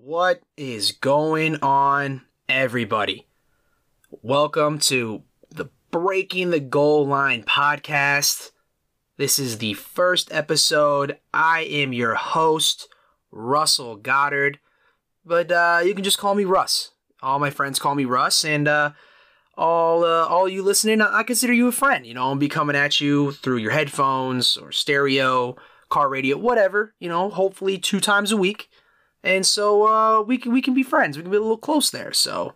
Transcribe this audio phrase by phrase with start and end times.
[0.00, 3.26] What is going on, everybody?
[4.22, 8.52] Welcome to the Breaking the Goal Line podcast.
[9.16, 11.18] This is the first episode.
[11.34, 12.88] I am your host,
[13.32, 14.60] Russell Goddard,
[15.24, 16.92] but uh, you can just call me Russ.
[17.20, 18.92] All my friends call me Russ, and uh,
[19.56, 22.06] all uh, all you listening, I consider you a friend.
[22.06, 25.56] You know, I'll be coming at you through your headphones or stereo,
[25.88, 26.94] car radio, whatever.
[27.00, 28.70] You know, hopefully two times a week,
[29.22, 31.16] and so uh, we can we can be friends.
[31.16, 32.12] We can be a little close there.
[32.12, 32.54] So,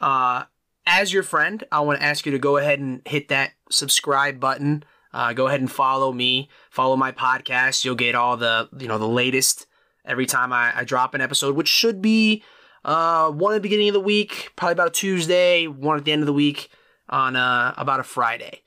[0.00, 0.44] uh,
[0.86, 4.40] as your friend, I want to ask you to go ahead and hit that subscribe
[4.40, 4.84] button.
[5.12, 7.84] Uh, go ahead and follow me, follow my podcast.
[7.84, 9.66] You'll get all the you know the latest
[10.04, 12.42] every time I, I drop an episode, which should be
[12.84, 16.12] uh, one at the beginning of the week, probably about a Tuesday, one at the
[16.12, 16.68] end of the week
[17.08, 18.62] on uh, about a Friday.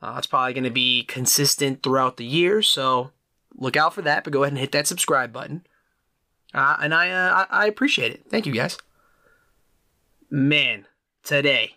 [0.00, 3.12] Uh, it's probably going to be consistent throughout the year, so
[3.54, 4.24] look out for that.
[4.24, 5.64] But go ahead and hit that subscribe button,
[6.54, 8.24] uh, and I, uh, I appreciate it.
[8.28, 8.78] Thank you guys.
[10.30, 10.86] Man,
[11.22, 11.76] today,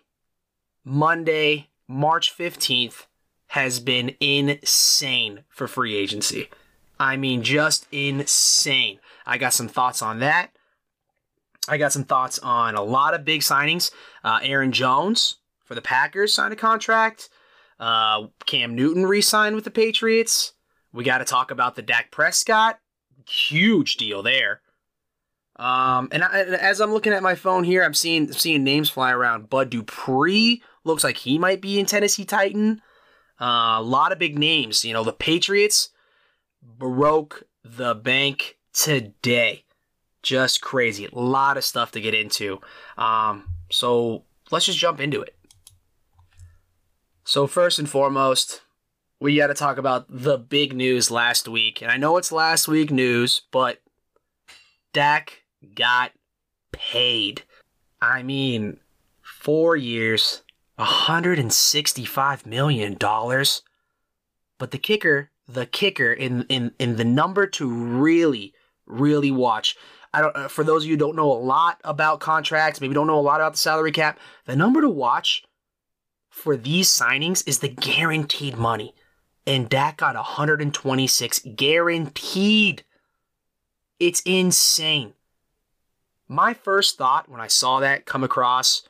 [0.84, 3.06] Monday, March fifteenth,
[3.48, 6.48] has been insane for free agency.
[6.98, 8.98] I mean, just insane.
[9.26, 10.50] I got some thoughts on that.
[11.68, 13.90] I got some thoughts on a lot of big signings.
[14.24, 17.28] Uh, Aaron Jones for the Packers signed a contract.
[17.78, 20.52] Uh, Cam Newton re signed with the Patriots.
[20.92, 22.78] We got to talk about the Dak Prescott.
[23.28, 24.62] Huge deal there.
[25.58, 29.12] Um, and, I, as I'm looking at my phone here, I'm seeing seeing names fly
[29.12, 29.48] around.
[29.48, 32.82] Bud Dupree looks like he might be in Tennessee Titan.
[33.40, 34.84] Uh, a lot of big names.
[34.84, 35.90] You know, the Patriots
[36.62, 39.64] broke the bank today.
[40.22, 41.06] Just crazy.
[41.06, 42.60] A lot of stuff to get into.
[42.98, 45.36] Um, so let's just jump into it.
[47.24, 48.62] So, first and foremost,
[49.20, 51.82] we got to talk about the big news last week.
[51.82, 53.80] And I know it's last week news, but
[54.92, 55.42] Dak
[55.74, 56.12] got
[56.72, 57.42] paid.
[58.00, 58.78] I mean,
[59.22, 60.42] four years,
[60.78, 62.96] $165 million.
[64.58, 68.54] But the kicker, the kicker in, in, in the number to really,
[68.86, 69.76] really watch.
[70.12, 72.94] I don't, uh, for those of you who don't know a lot about contracts, maybe
[72.94, 75.44] don't know a lot about the salary cap, the number to watch
[76.30, 78.94] for these signings is the guaranteed money.
[79.46, 82.84] And Dak got 126 guaranteed.
[83.98, 85.14] It's insane.
[86.28, 88.82] My first thought when I saw that come across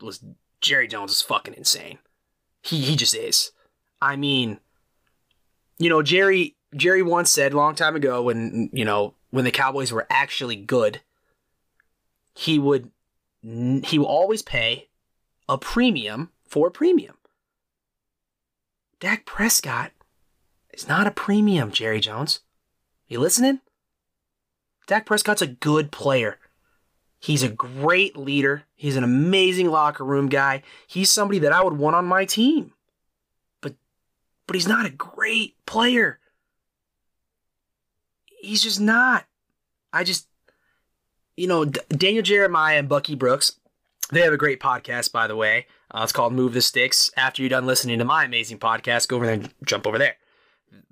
[0.00, 0.22] was
[0.60, 1.98] Jerry Jones is fucking insane.
[2.62, 3.52] He he just is.
[4.00, 4.60] I mean,
[5.78, 9.50] you know, Jerry Jerry once said a long time ago when, you know, when the
[9.50, 11.00] Cowboys were actually good,
[12.34, 12.90] he would
[13.42, 14.88] he will always pay
[15.48, 17.16] a premium for a premium.
[18.98, 19.92] Dak Prescott
[20.72, 22.40] is not a premium, Jerry Jones.
[23.08, 23.60] You listening?
[24.86, 26.38] Dak Prescott's a good player.
[27.26, 28.62] He's a great leader.
[28.76, 30.62] He's an amazing locker room guy.
[30.86, 32.72] He's somebody that I would want on my team.
[33.60, 33.74] But
[34.46, 36.20] but he's not a great player.
[38.40, 39.24] He's just not.
[39.92, 40.28] I just
[41.36, 43.58] you know, D- Daniel Jeremiah and Bucky Brooks,
[44.12, 45.66] they have a great podcast by the way.
[45.90, 47.10] Uh, it's called Move the Sticks.
[47.16, 50.14] After you're done listening to my amazing podcast, go over there and jump over there.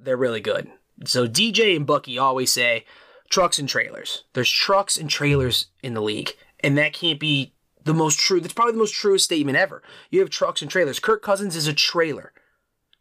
[0.00, 0.68] They're really good.
[1.04, 2.86] So DJ and Bucky always say
[3.30, 4.24] trucks and trailers.
[4.32, 7.52] There's trucks and trailers in the league, and that can't be
[7.82, 8.40] the most true.
[8.40, 9.82] That's probably the most truest statement ever.
[10.10, 10.98] You have trucks and trailers.
[10.98, 12.32] Kirk Cousins is a trailer.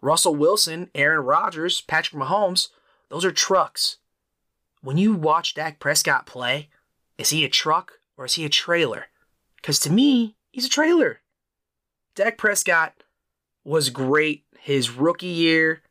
[0.01, 2.69] Russell Wilson, Aaron Rodgers, Patrick Mahomes,
[3.09, 3.97] those are trucks.
[4.81, 6.69] When you watch Dak Prescott play,
[7.17, 9.05] is he a truck or is he a trailer?
[9.55, 11.21] Because to me, he's a trailer.
[12.15, 13.03] Dak Prescott
[13.63, 15.81] was great his rookie year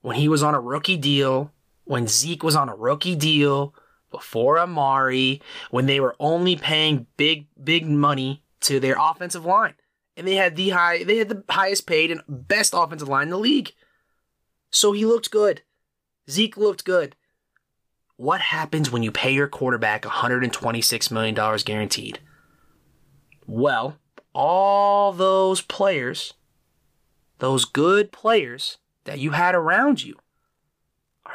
[0.00, 1.52] when he was on a rookie deal,
[1.86, 3.74] when Zeke was on a rookie deal,
[4.10, 9.74] before Amari, when they were only paying big, big money to their offensive line.
[10.16, 13.30] And they had the high they had the highest paid and best offensive line in
[13.30, 13.72] the league.
[14.70, 15.62] So he looked good.
[16.30, 17.14] Zeke looked good.
[18.16, 21.34] What happens when you pay your quarterback $126 million
[21.64, 22.18] guaranteed?
[23.46, 23.98] Well,
[24.32, 26.32] all those players,
[27.38, 30.16] those good players that you had around you,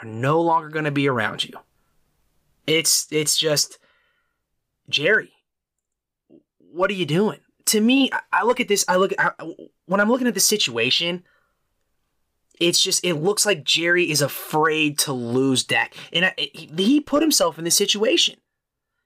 [0.01, 1.53] are no longer going to be around you.
[2.67, 3.77] It's it's just
[4.89, 5.31] Jerry.
[6.57, 7.39] What are you doing?
[7.65, 8.85] To me, I look at this.
[8.87, 9.13] I look
[9.85, 11.23] when I'm looking at the situation.
[12.59, 17.23] It's just it looks like Jerry is afraid to lose Dak, and I, he put
[17.23, 18.35] himself in this situation.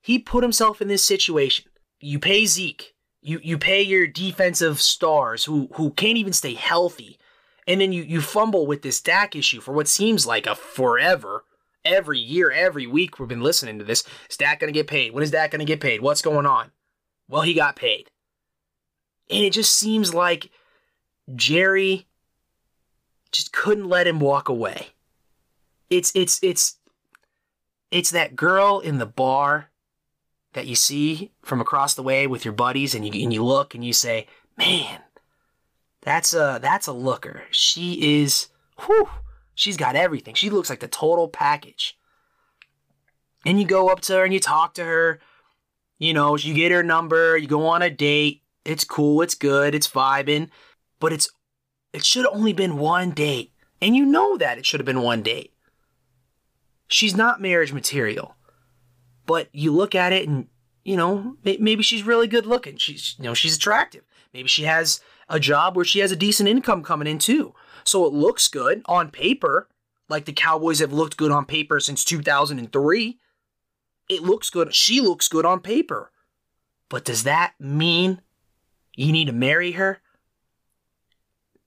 [0.01, 1.65] He put himself in this situation.
[1.99, 2.95] You pay Zeke
[3.25, 7.17] you you pay your defensive stars who who can't even stay healthy,
[7.67, 11.45] and then you you fumble with this Dak issue for what seems like a forever,
[11.85, 14.03] every year, every week we've been listening to this.
[14.29, 15.13] Is Dak going to get paid?
[15.13, 16.01] When is Dak going to get paid?
[16.01, 16.71] What's going on?
[17.29, 18.09] Well, he got paid.
[19.29, 20.51] And it just seems like
[21.35, 22.05] Jerry
[23.31, 24.89] just couldn't let him walk away.
[25.89, 26.77] It's it's it's
[27.91, 29.69] it's that girl in the bar
[30.53, 33.75] that you see from across the way with your buddies and you and you look
[33.75, 34.27] and you say,
[34.57, 35.01] "Man,
[36.05, 37.43] that's a that's a looker.
[37.51, 38.47] She is
[38.85, 39.09] whew,
[39.53, 40.35] she's got everything.
[40.35, 41.97] She looks like the total package."
[43.45, 45.19] And you go up to her and you talk to her.
[45.97, 48.43] You know, you get her number, you go on a date.
[48.63, 50.49] It's cool, it's good, it's vibing,
[50.99, 51.29] but it's
[51.93, 53.51] it should have only been one date.
[53.81, 55.53] And you know that it should have been one date.
[56.87, 58.35] She's not marriage material.
[59.25, 60.47] But you look at it and,
[60.85, 62.77] you know, maybe she's really good looking.
[62.77, 64.03] She's, you know, she's attractive.
[64.33, 67.55] Maybe she has a job where she has a decent income coming in too.
[67.83, 69.67] So it looks good on paper,
[70.07, 73.19] like the Cowboys have looked good on paper since 2003.
[74.07, 74.75] It looks good.
[74.75, 76.11] She looks good on paper.
[76.87, 78.21] But does that mean
[78.95, 80.01] you need to marry her?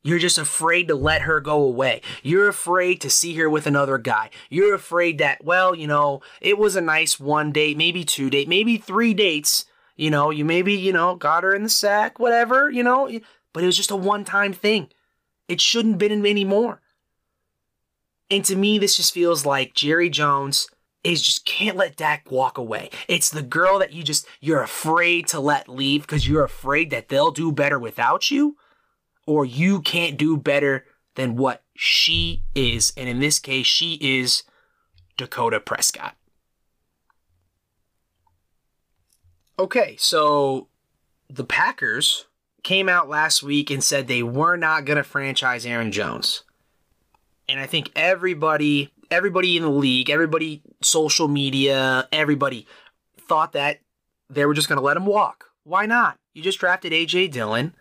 [0.05, 2.03] You're just afraid to let her go away.
[2.23, 4.31] You're afraid to see her with another guy.
[4.49, 8.49] You're afraid that, well, you know, it was a nice one date, maybe two date,
[8.49, 9.65] maybe three dates.
[9.97, 13.11] You know, you maybe, you know, got her in the sack, whatever, you know,
[13.53, 14.89] but it was just a one time thing.
[15.49, 16.81] It shouldn't have been anymore.
[18.31, 20.69] And to me, this just feels like Jerry Jones
[21.03, 22.91] is just can't let Dak walk away.
[23.09, 27.09] It's the girl that you just, you're afraid to let leave because you're afraid that
[27.09, 28.57] they'll do better without you
[29.29, 32.95] or you can't do better than what she is.
[32.97, 34.43] And in this case, she is
[35.19, 36.17] Dakota Prescott.
[39.59, 40.69] Okay, so
[41.29, 42.25] the Packers
[42.63, 46.45] came out last week and said they were not going to franchise Aaron Jones.
[47.51, 52.67] And I think everybody, everybody in the league, everybody, social media, everybody
[53.29, 53.81] thought that
[54.31, 55.51] they were just going to let him walk.
[55.65, 56.17] Why not?
[56.33, 57.75] You just drafted AJ Dillon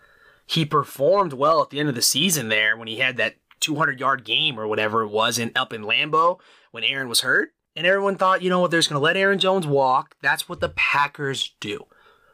[0.47, 3.99] he performed well at the end of the season there when he had that 200
[3.99, 6.39] yard game or whatever it was in up in Lambeau
[6.71, 7.53] when Aaron was hurt.
[7.75, 10.15] And everyone thought, you know what, they're just going to let Aaron Jones walk.
[10.21, 11.85] That's what the Packers do.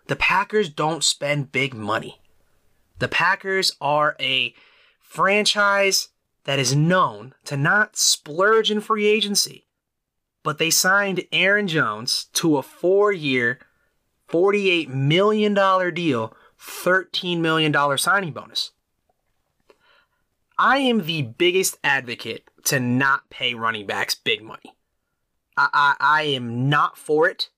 [0.07, 2.21] The Packers don't spend big money.
[2.99, 4.53] The Packers are a
[5.01, 6.09] franchise
[6.45, 9.65] that is known to not splurge in free agency.
[10.43, 13.59] But they signed Aaron Jones to a four year,
[14.29, 15.53] $48 million
[15.93, 18.71] deal $13 million signing bonus.
[20.57, 24.75] I am the biggest advocate to not pay running backs big money.
[25.57, 27.49] I, I, I am not for it.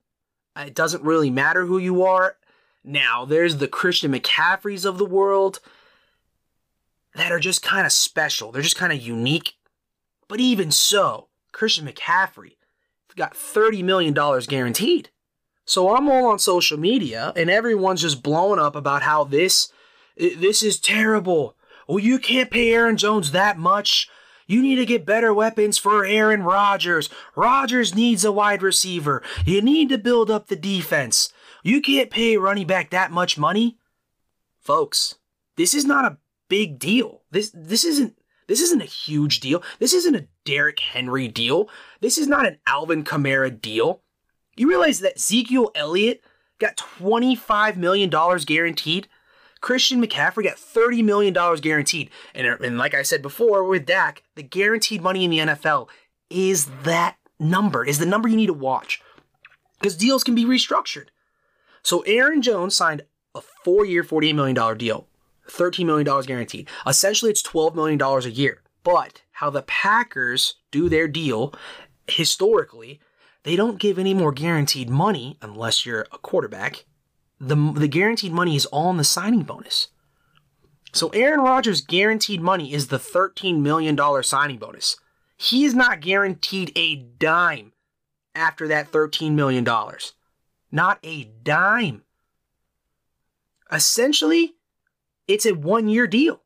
[0.57, 2.37] It doesn't really matter who you are.
[2.83, 5.59] Now, there's the Christian McCaffreys of the world
[7.13, 8.51] that are just kind of special.
[8.51, 9.55] They're just kind of unique.
[10.27, 12.55] But even so, Christian McCaffrey
[13.15, 15.09] got $30 million guaranteed.
[15.65, 19.71] So I'm all on social media and everyone's just blowing up about how this
[20.15, 21.55] this is terrible.
[21.87, 24.09] Well, you can't pay Aaron Jones that much.
[24.47, 27.09] You need to get better weapons for Aaron Rodgers.
[27.35, 29.23] Rodgers needs a wide receiver.
[29.45, 31.33] You need to build up the defense.
[31.63, 33.77] You can't pay running back that much money.
[34.59, 35.15] Folks,
[35.57, 36.17] this is not a
[36.47, 37.23] big deal.
[37.31, 38.17] This this isn't
[38.47, 39.63] this isn't a huge deal.
[39.79, 41.67] This isn't a Derrick Henry deal.
[42.01, 44.03] This is not an Alvin Kamara deal.
[44.55, 46.23] You realize that Ezekiel Elliott
[46.59, 49.07] got $25 million guaranteed?
[49.61, 52.09] Christian McCaffrey got $30 million guaranteed.
[52.33, 55.89] And, uh, and like I said before with Dak, the guaranteed money in the NFL
[56.29, 59.01] is that number, is the number you need to watch.
[59.79, 61.07] Because deals can be restructured.
[61.83, 65.07] So Aaron Jones signed a four year, $48 million deal,
[65.49, 66.69] $13 million guaranteed.
[66.87, 68.61] Essentially, it's $12 million a year.
[68.83, 71.53] But how the Packers do their deal
[72.07, 72.99] historically
[73.45, 76.85] they don't give any more guaranteed money unless you're a quarterback.
[77.39, 79.89] The, the guaranteed money is all in the signing bonus.
[80.91, 84.97] So Aaron Rodgers' guaranteed money is the $13 million signing bonus.
[85.37, 87.73] He is not guaranteed a dime
[88.33, 89.63] after that $13 million.
[90.71, 92.01] Not a dime.
[93.71, 94.55] Essentially,
[95.27, 96.41] it's a one year deal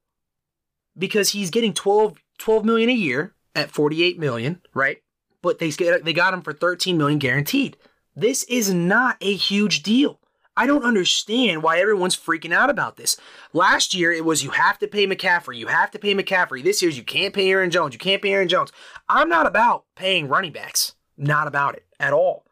[0.98, 4.98] because he's getting 12, 12 million a year at 48 million, right?
[5.42, 7.78] But they they got him for 13 million guaranteed.
[8.16, 10.20] This is not a huge deal.
[10.58, 13.16] I don't understand why everyone's freaking out about this.
[13.54, 16.64] Last year it was you have to pay McCaffrey, you have to pay McCaffrey.
[16.64, 18.72] This year's you can't pay Aaron Jones, you can't pay Aaron Jones.
[19.08, 20.96] I'm not about paying running backs.
[21.18, 22.46] Not about it at all.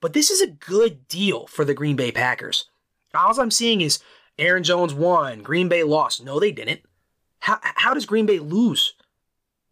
[0.00, 2.70] But this is a good deal for the Green Bay Packers.
[3.14, 3.98] All I'm seeing is
[4.38, 6.24] Aaron Jones won, Green Bay lost.
[6.24, 6.80] No, they didn't.
[7.40, 8.94] How, how does Green Bay lose?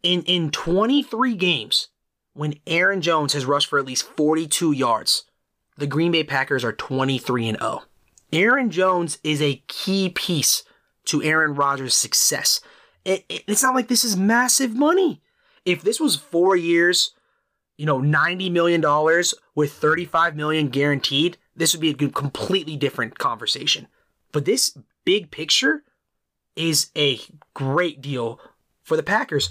[0.03, 1.87] In in 23 games,
[2.39, 5.25] when Aaron Jones has rushed for at least 42 yards,
[5.77, 7.81] the Green Bay Packers are 23 and 0.
[8.31, 10.63] Aaron Jones is a key piece
[11.03, 12.61] to Aaron Rodgers' success.
[13.03, 15.21] It, it, it's not like this is massive money.
[15.65, 17.13] If this was four years,
[17.77, 18.81] you know, $90 million
[19.53, 23.89] with 35 million guaranteed, this would be a completely different conversation.
[24.31, 25.83] But this big picture
[26.55, 27.19] is a
[27.53, 28.39] great deal
[28.81, 29.49] for the Packers.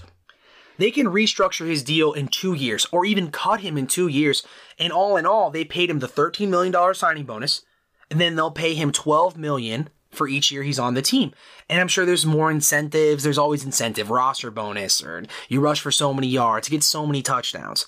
[0.78, 4.44] They can restructure his deal in two years or even cut him in two years.
[4.78, 7.62] And all in all, they paid him the $13 million signing bonus,
[8.10, 11.32] and then they'll pay him 12 million for each year he's on the team.
[11.68, 13.22] And I'm sure there's more incentives.
[13.24, 17.22] There's always incentive, roster bonus, or you rush for so many yards, get so many
[17.22, 17.86] touchdowns.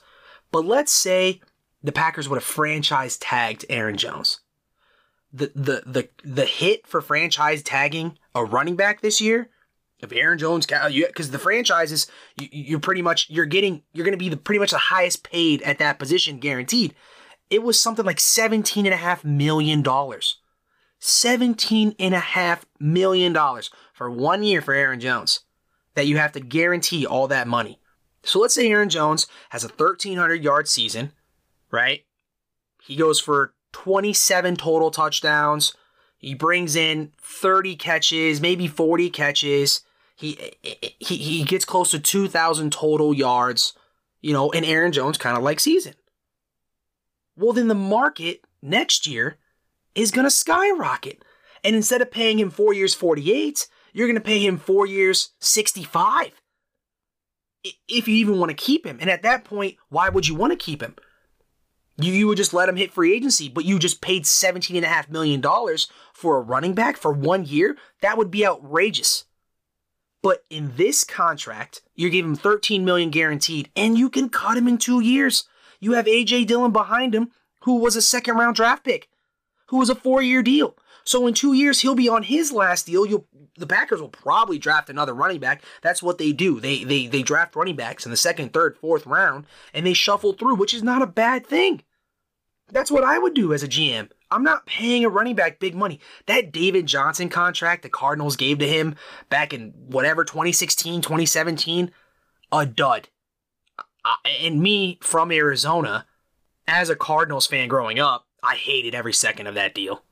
[0.53, 1.41] But let's say
[1.83, 4.41] the Packers would have franchise tagged Aaron Jones.
[5.33, 9.49] The the the the hit for franchise tagging a running back this year
[10.03, 12.07] if Aaron Jones, because the franchises,
[12.39, 15.23] you, you're pretty much you're getting you're going to be the pretty much the highest
[15.23, 16.95] paid at that position guaranteed.
[17.51, 20.39] It was something like seventeen and a half million dollars.
[20.99, 25.41] Seventeen and a half million dollars for one year for Aaron Jones
[25.95, 27.81] that you have to guarantee all that money.
[28.23, 31.13] So let's say Aaron Jones has a 1300 yard season,
[31.71, 32.05] right?
[32.83, 35.75] He goes for 27 total touchdowns.
[36.19, 39.83] He brings in 30 catches, maybe 40 catches.
[40.21, 40.53] He
[40.99, 43.73] he he gets close to 2,000 total yards,
[44.21, 45.95] you know, and Aaron Jones kind of like season.
[47.37, 49.39] Well, then the market next year
[49.95, 51.25] is going to skyrocket.
[51.65, 55.31] And instead of paying him four years 48, you're going to pay him four years
[55.41, 56.33] 65.
[57.89, 58.99] If you even want to keep him.
[59.01, 60.97] And at that point, why would you want to keep him?
[61.97, 65.43] You, you would just let him hit free agency, but you just paid $17.5 million
[66.13, 67.79] for a running back for one year?
[68.03, 69.25] That would be outrageous.
[70.23, 74.69] But in this contract, you're giving him 13 million guaranteed, and you can cut him
[74.69, 75.45] in two years.
[75.81, 77.31] You have AJ Dillon behind him,
[77.63, 79.09] who was a second round draft pick,
[79.69, 80.77] who was a four year deal.
[81.05, 83.07] So in two years, he'll be on his last deal.
[83.07, 85.63] You'll, the Packers will probably draft another running back.
[85.83, 86.61] That's what they do.
[86.61, 90.35] They they they draft running backs in the second, third, fourth round, and they shuffle
[90.35, 91.83] through, which is not a bad thing.
[92.71, 94.11] That's what I would do as a GM.
[94.31, 96.01] I'm not paying a running back big money.
[96.27, 98.95] That David Johnson contract the Cardinals gave to him
[99.29, 101.91] back in whatever 2016, 2017,
[102.53, 103.09] a dud.
[104.41, 106.07] And me from Arizona,
[106.67, 110.05] as a Cardinals fan growing up, I hated every second of that deal.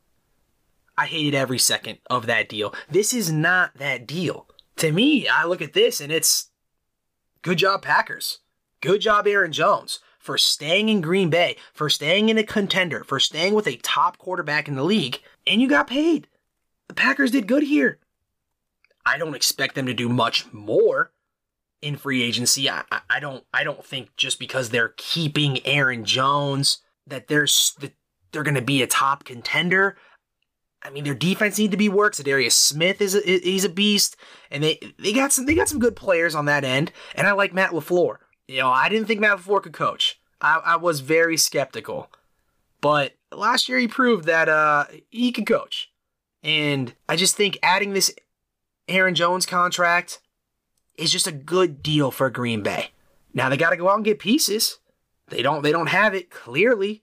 [0.96, 2.75] I hated every second of that deal.
[2.90, 4.48] This is not that deal.
[4.76, 6.50] To me, I look at this and it's
[7.42, 8.40] good job, Packers.
[8.80, 13.18] Good job, Aaron Jones for staying in Green Bay, for staying in a contender, for
[13.18, 16.28] staying with a top quarterback in the league, and you got paid.
[16.87, 17.97] The Packers did good here.
[19.06, 21.12] I don't expect them to do much more
[21.80, 22.68] in free agency.
[22.68, 27.94] I, I don't I don't think just because they're keeping Aaron Jones that there's that
[28.30, 29.97] they're going to be a top contender.
[30.82, 32.23] I mean, their defense need to be worked.
[32.23, 34.14] Darius Smith is a, he's a beast,
[34.50, 36.92] and they they got some they got some good players on that end.
[37.14, 38.16] And I like Matt LaFleur.
[38.47, 40.17] You know, I didn't think Matt LaFleur could coach.
[40.40, 42.11] I, I was very skeptical.
[42.80, 45.90] But last year he proved that uh, he could coach.
[46.42, 48.14] And I just think adding this
[48.87, 50.21] Aaron Jones contract
[50.97, 52.90] is just a good deal for Green Bay.
[53.35, 54.78] Now they got to go out and get pieces.
[55.28, 57.02] They don't they don't have it clearly.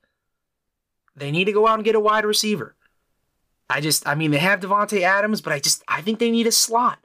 [1.15, 2.75] They need to go out and get a wide receiver.
[3.69, 6.47] I just I mean they have Davante Adams, but I just I think they need
[6.47, 6.99] a slot.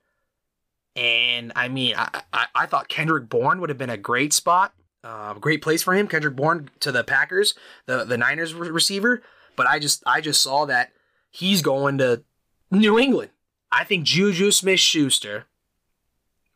[0.97, 4.73] And I mean I I, I thought Kendrick Bourne would have been a great spot
[5.03, 7.55] uh, great place for him, Kendrick Bourne to the Packers,
[7.87, 9.23] the the Niners re- receiver.
[9.57, 10.93] But I just I just saw that
[11.31, 12.23] he's going to
[12.71, 13.31] New England.
[13.73, 15.47] I think Juju Smith Schuster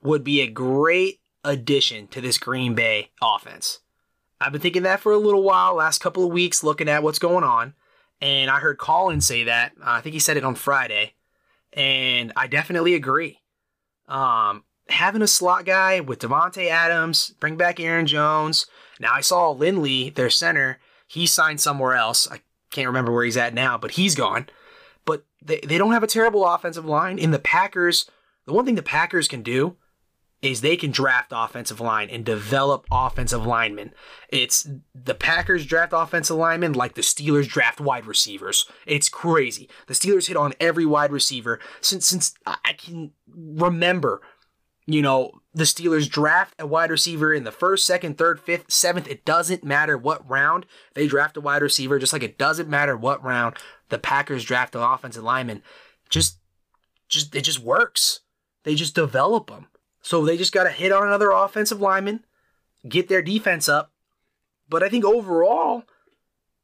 [0.02, 3.80] would be a great addition to this Green Bay offense.
[4.40, 7.18] I've been thinking that for a little while, last couple of weeks, looking at what's
[7.18, 7.74] going on.
[8.20, 9.72] And I heard Colin say that.
[9.80, 11.14] Uh, I think he said it on Friday.
[11.72, 13.40] And I definitely agree.
[14.08, 18.66] Um, having a slot guy with Davante Adams, bring back Aaron Jones.
[19.00, 22.30] Now I saw Linsley, their center, he signed somewhere else.
[22.30, 24.48] I can't remember where he's at now, but he's gone.
[25.04, 27.18] But they, they don't have a terrible offensive line.
[27.18, 28.10] In the Packers,
[28.46, 29.76] the one thing the Packers can do
[30.44, 33.94] is they can draft offensive line and develop offensive linemen.
[34.28, 38.66] It's the Packers draft offensive linemen like the Steelers draft wide receivers.
[38.86, 39.70] It's crazy.
[39.86, 44.20] The Steelers hit on every wide receiver since since I can remember
[44.86, 49.08] you know, the Steelers draft a wide receiver in the first, second, third, fifth, seventh.
[49.08, 52.96] It doesn't matter what round they draft a wide receiver, just like it doesn't matter
[52.96, 53.56] what round
[53.88, 55.62] the Packers draft an offensive lineman.
[56.10, 56.38] Just,
[57.08, 58.20] just, it just works.
[58.64, 59.68] They just develop them.
[60.02, 62.24] So they just got to hit on another offensive lineman,
[62.86, 63.92] get their defense up,
[64.68, 65.84] But I think overall,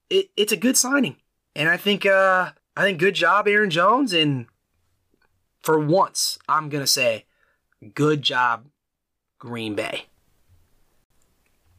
[0.09, 1.17] it, it's a good signing.
[1.55, 4.47] And I think uh I think good job, Aaron Jones, and
[5.61, 7.27] for once, I'm gonna say,
[7.95, 8.67] good job,
[9.39, 10.07] Green Bay.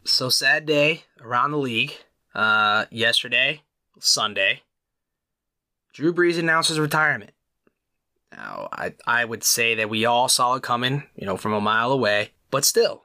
[0.03, 1.93] So sad day around the league.
[2.33, 3.61] Uh yesterday,
[3.99, 4.61] Sunday,
[5.93, 7.31] Drew Brees announced his retirement.
[8.31, 11.59] Now, I, I would say that we all saw it coming, you know, from a
[11.61, 13.03] mile away, but still,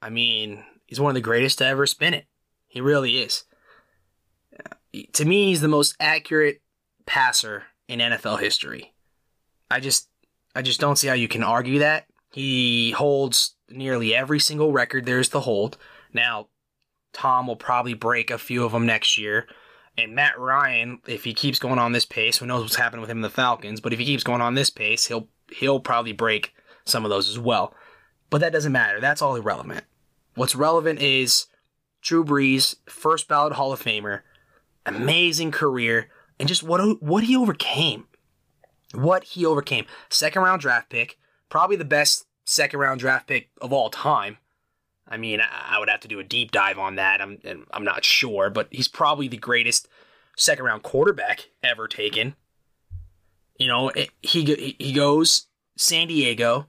[0.00, 2.26] I mean, he's one of the greatest to ever spin it.
[2.68, 3.44] He really is.
[5.12, 6.62] To me, he's the most accurate
[7.04, 8.94] passer in NFL history.
[9.70, 10.08] I just,
[10.54, 12.06] I just don't see how you can argue that.
[12.32, 15.76] He holds nearly every single record there is to hold.
[16.12, 16.48] Now,
[17.12, 19.46] Tom will probably break a few of them next year.
[19.98, 23.10] And Matt Ryan, if he keeps going on this pace, who knows what's happening with
[23.10, 26.12] him in the Falcons, but if he keeps going on this pace, he'll he'll probably
[26.12, 26.54] break
[26.86, 27.74] some of those as well.
[28.30, 29.00] But that doesn't matter.
[29.00, 29.84] That's all irrelevant.
[30.34, 31.46] What's relevant is
[32.00, 34.22] Drew Brees, first ballot Hall of Famer,
[34.86, 36.08] amazing career,
[36.40, 38.06] and just what what he overcame.
[38.94, 39.84] What he overcame.
[40.08, 41.18] Second round draft pick,
[41.52, 44.38] probably the best second round draft pick of all time.
[45.06, 47.20] I mean, I would have to do a deep dive on that.
[47.20, 47.38] I'm
[47.70, 49.86] I'm not sure, but he's probably the greatest
[50.34, 52.36] second round quarterback ever taken.
[53.58, 53.92] You know,
[54.22, 56.68] he he goes San Diego,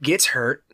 [0.00, 0.64] gets hurt,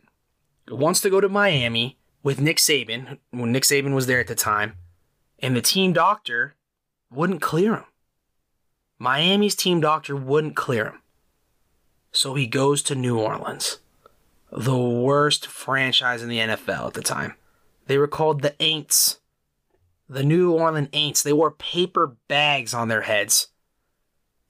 [0.69, 4.35] wants to go to Miami with Nick Saban when Nick Saban was there at the
[4.35, 4.75] time,
[5.39, 6.53] and the team doctor
[7.09, 7.85] wouldn't clear him.
[8.99, 11.01] Miami's team doctor wouldn't clear him.
[12.11, 13.79] So he goes to New Orleans
[14.51, 17.35] the worst franchise in the NFL at the time.
[17.87, 19.17] They were called the Aints.
[20.09, 21.23] The New Orleans Aints.
[21.23, 23.47] They wore paper bags on their heads.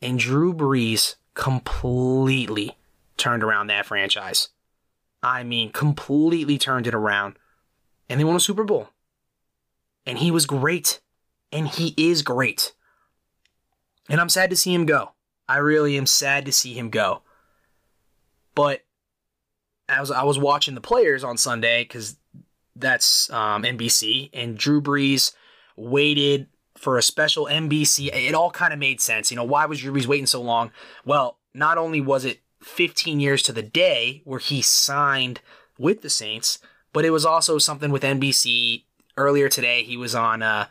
[0.01, 2.77] And Drew Brees completely
[3.15, 4.49] turned around that franchise.
[5.21, 7.37] I mean, completely turned it around.
[8.09, 8.89] And they won a Super Bowl.
[10.05, 10.99] And he was great.
[11.51, 12.73] And he is great.
[14.09, 15.11] And I'm sad to see him go.
[15.47, 17.21] I really am sad to see him go.
[18.55, 18.81] But
[19.87, 22.17] I was I was watching the players on Sunday because
[22.75, 25.33] that's um, NBC, and Drew Brees
[25.75, 28.13] waited for a special NBC.
[28.13, 29.31] It all kind of made sense.
[29.31, 30.71] You know, why was Drew Brees waiting so long?
[31.05, 35.41] Well, not only was it 15 years to the day where he signed
[35.77, 36.59] with the Saints,
[36.93, 38.83] but it was also something with NBC.
[39.17, 40.67] Earlier today, he was on uh,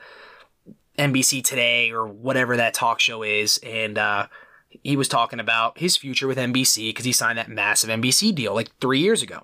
[0.98, 4.26] NBC Today or whatever that talk show is, and uh,
[4.70, 8.54] he was talking about his future with NBC because he signed that massive NBC deal
[8.54, 9.42] like three years ago.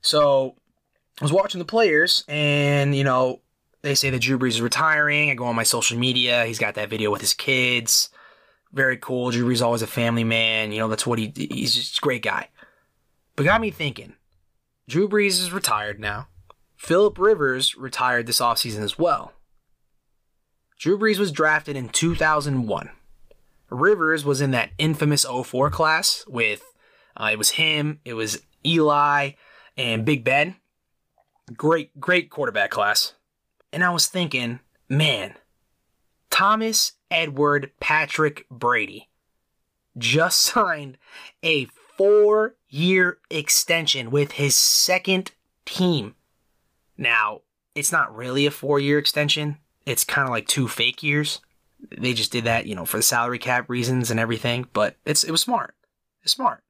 [0.00, 0.54] So
[1.20, 3.40] I was watching the players, and you know,
[3.82, 5.30] they say that Drew Brees is retiring.
[5.30, 6.44] I go on my social media.
[6.46, 8.10] He's got that video with his kids.
[8.72, 9.30] Very cool.
[9.30, 10.72] Drew Brees always a family man.
[10.72, 12.48] You know, that's what he he's just a great guy.
[13.34, 14.14] But got me thinking.
[14.88, 16.28] Drew Brees is retired now.
[16.76, 19.32] Philip Rivers retired this offseason as well.
[20.78, 22.90] Drew Brees was drafted in 2001.
[23.70, 26.62] Rivers was in that infamous 04 class with
[27.16, 29.32] uh, it was him, it was Eli
[29.76, 30.56] and Big Ben.
[31.56, 33.14] Great, great quarterback class.
[33.72, 35.34] And I was thinking, man,
[36.30, 39.08] Thomas Edward Patrick Brady
[39.96, 40.98] just signed
[41.42, 45.32] a four year extension with his second
[45.66, 46.14] team.
[46.96, 47.42] Now,
[47.74, 51.40] it's not really a four year extension, it's kind of like two fake years
[51.96, 54.66] they just did that, you know, for the salary cap reasons and everything.
[54.72, 55.74] But it's it was smart.
[56.22, 56.62] It's smart.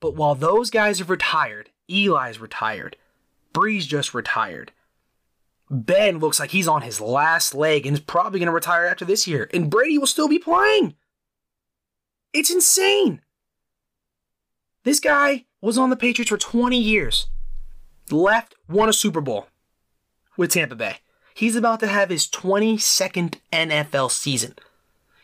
[0.00, 2.96] But while those guys have retired, Eli's retired,
[3.52, 4.72] Brees just retired.
[5.70, 9.04] Ben looks like he's on his last leg and is probably going to retire after
[9.04, 9.48] this year.
[9.54, 10.94] And Brady will still be playing.
[12.32, 13.22] It's insane.
[14.82, 17.28] This guy was on the Patriots for 20 years.
[18.10, 19.48] Left, won a Super Bowl
[20.36, 20.96] with Tampa Bay.
[21.34, 24.54] He's about to have his 22nd NFL season.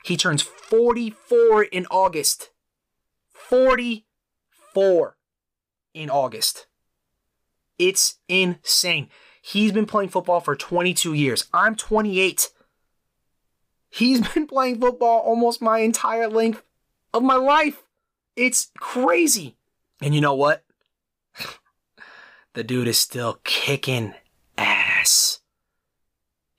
[0.04, 2.50] He turns 44 in August.
[3.32, 5.16] 44
[5.94, 6.66] in August.
[7.78, 9.08] It's insane.
[9.40, 11.46] He's been playing football for 22 years.
[11.54, 12.50] I'm 28.
[13.88, 16.62] He's been playing football almost my entire length
[17.14, 17.82] of my life.
[18.36, 19.56] It's crazy.
[20.02, 20.64] And you know what?
[22.54, 24.14] the dude is still kicking.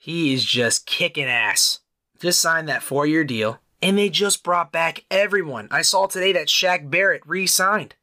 [0.03, 1.81] He is just kicking ass.
[2.19, 5.67] Just signed that four year deal, and they just brought back everyone.
[5.69, 7.93] I saw today that Shaq Barrett re signed.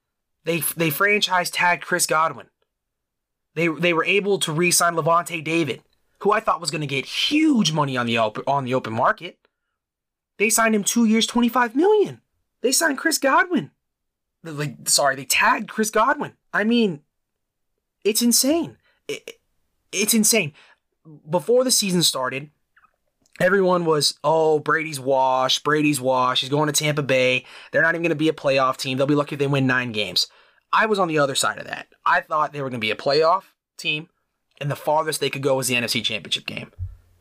[0.45, 2.51] They, they franchise tagged Chris Godwin.
[3.57, 5.83] They, they were able to re sign Lavonte David,
[6.21, 8.93] who I thought was going to get huge money on the, open, on the open
[8.93, 9.37] market.
[10.39, 12.21] They signed him two years, 25 million.
[12.61, 13.73] They signed Chris Godwin.
[14.45, 16.35] Like, sorry, they tagged Chris Godwin.
[16.53, 17.01] I mean,
[18.05, 18.77] it's insane.
[19.09, 19.41] It,
[19.91, 20.53] it's insane
[21.29, 22.51] before the season started,
[23.40, 25.64] everyone was, oh, Brady's washed.
[25.64, 26.42] Brady's washed.
[26.42, 27.44] He's going to Tampa Bay.
[27.71, 28.99] They're not even going to be a playoff team.
[28.99, 30.29] They'll be lucky if they win nine games.
[30.73, 31.88] I was on the other side of that.
[32.05, 33.44] I thought they were going to be a playoff
[33.77, 34.09] team,
[34.61, 36.73] and the farthest they could go was the NFC Championship game.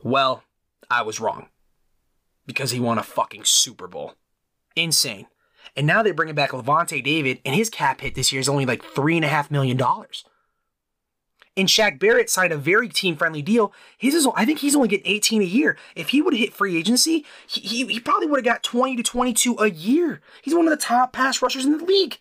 [0.02, 0.42] Well,
[0.90, 1.48] I was wrong
[2.46, 4.14] because he won a fucking Super Bowl.
[4.76, 5.26] Insane.
[5.76, 8.66] And now they're bringing back Lavonte David, and his cap hit this year is only
[8.66, 9.78] like $3.5 million.
[11.58, 13.72] And Shaq Barrett signed a very team friendly deal.
[13.98, 15.76] His is, I think he's only getting 18 a year.
[15.96, 18.94] If he would have hit free agency, he, he, he probably would have got 20
[18.94, 20.20] to 22 a year.
[20.40, 22.18] He's one of the top pass rushers in the league.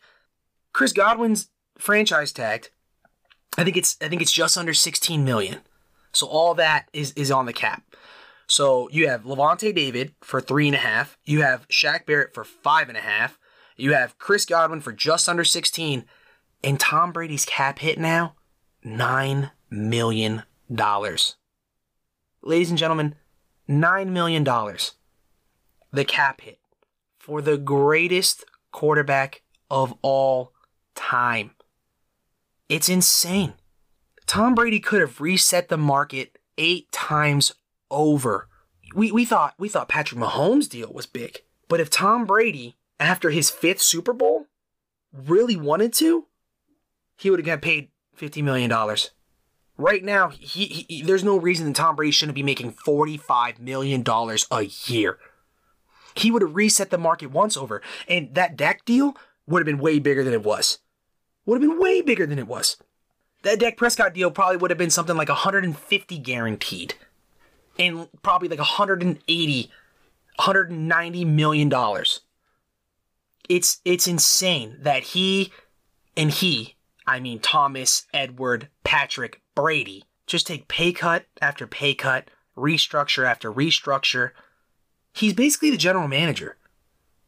[0.74, 2.72] Chris Godwin's franchise tagged.
[3.60, 5.60] I think it's I think it's just under 16 million.
[6.12, 7.84] So all that is is on the cap.
[8.48, 11.16] So you have Lavonte David for three and a half.
[11.26, 13.38] You have Shaq Barrett for five and a half.
[13.76, 16.06] You have Chris Godwin for just under 16.
[16.64, 18.37] And Tom Brady's cap hit now
[18.88, 20.44] $9 million.
[22.42, 23.16] Ladies and gentlemen,
[23.70, 24.44] $9 million.
[25.92, 26.60] The cap hit
[27.20, 30.54] for the greatest quarterback of all
[30.96, 31.52] time.
[32.70, 33.54] It's insane.
[34.26, 37.54] Tom Brady could have reset the market eight times
[37.90, 38.48] over.
[38.96, 41.40] We, we thought we thought Patrick Mahomes' deal was big.
[41.70, 44.48] But if Tom Brady, after his fifth Super Bowl,
[45.14, 46.28] really wanted to,
[47.18, 48.72] he would have got paid $50 million.
[49.78, 54.04] Right now, he, he, there's no reason that Tom Brady shouldn't be making $45 million
[54.08, 55.20] a year.
[56.16, 59.78] He would have reset the market once over, and that Dak deal would have been
[59.78, 60.80] way bigger than it was.
[61.46, 62.78] Would have been way bigger than it was.
[63.44, 66.96] That Dak Prescott deal probably would have been something like 150 guaranteed,
[67.78, 69.72] and probably like 180,
[70.36, 72.22] 190 million dollars.
[73.48, 75.54] It's it's insane that he
[76.18, 76.77] and he
[77.08, 83.52] I mean Thomas, Edward, Patrick, Brady, just take pay cut after pay cut, restructure after
[83.52, 84.32] restructure.
[85.14, 86.58] He's basically the general manager.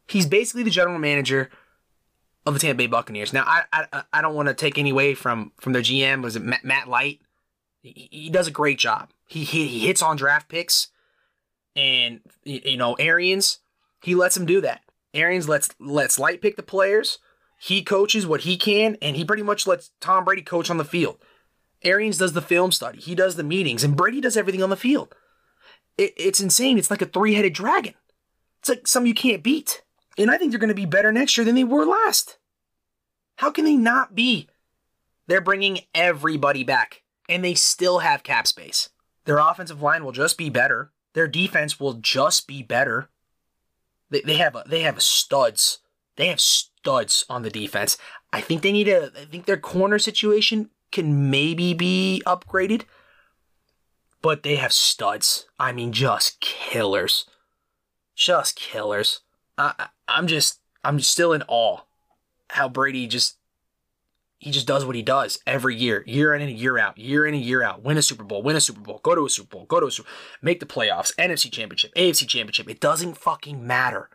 [0.07, 1.49] He's basically the general manager
[2.45, 3.31] of the Tampa Bay Buccaneers.
[3.31, 6.21] Now, I I, I don't want to take any away from from their GM.
[6.23, 7.21] Was it Matt, Licht?
[7.81, 9.09] He, he does a great job.
[9.27, 10.89] He, he he hits on draft picks,
[11.75, 13.59] and you know Arians.
[14.01, 14.81] He lets him do that.
[15.13, 17.19] Arians lets lets Licht pick the players.
[17.61, 20.85] He coaches what he can, and he pretty much lets Tom Brady coach on the
[20.85, 21.17] field.
[21.83, 24.77] Arians does the film study, he does the meetings, and Brady does everything on the
[24.77, 25.13] field.
[25.97, 26.77] It, it's insane.
[26.77, 27.95] It's like a three headed dragon.
[28.59, 29.83] It's like something you can't beat.
[30.17, 32.37] And I think they're going to be better next year than they were last.
[33.37, 34.47] How can they not be?
[35.27, 38.89] They're bringing everybody back, and they still have cap space.
[39.25, 40.91] Their offensive line will just be better.
[41.13, 43.09] Their defense will just be better.
[44.09, 45.79] They, they have a, they have studs.
[46.15, 47.97] They have studs on the defense.
[48.31, 49.11] I think they need a.
[49.15, 52.83] I think their corner situation can maybe be upgraded,
[54.21, 55.45] but they have studs.
[55.59, 57.25] I mean, just killers,
[58.15, 59.21] just killers.
[59.57, 61.81] I, I'm just, I'm still in awe
[62.51, 63.39] how Brady just
[64.39, 67.33] he just does what he does every year, year in and year out, year in
[67.33, 67.83] and year out.
[67.83, 69.87] Win a Super Bowl, win a Super Bowl, go to a Super Bowl, go to
[69.87, 70.09] a Super
[70.41, 72.69] make the playoffs, NFC Championship, AFC Championship.
[72.69, 74.09] It doesn't fucking matter.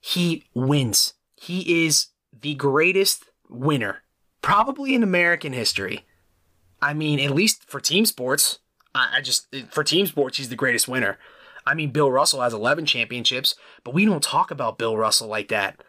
[0.00, 1.14] He wins.
[1.40, 2.08] He is
[2.40, 4.02] the greatest winner,
[4.42, 6.04] probably in American history.
[6.80, 8.60] I mean, at least for team sports.
[8.94, 11.18] I, I just, for team sports, he's the greatest winner.
[11.66, 15.48] I mean, Bill Russell has 11 championships, but we don't talk about Bill Russell like
[15.48, 15.82] that.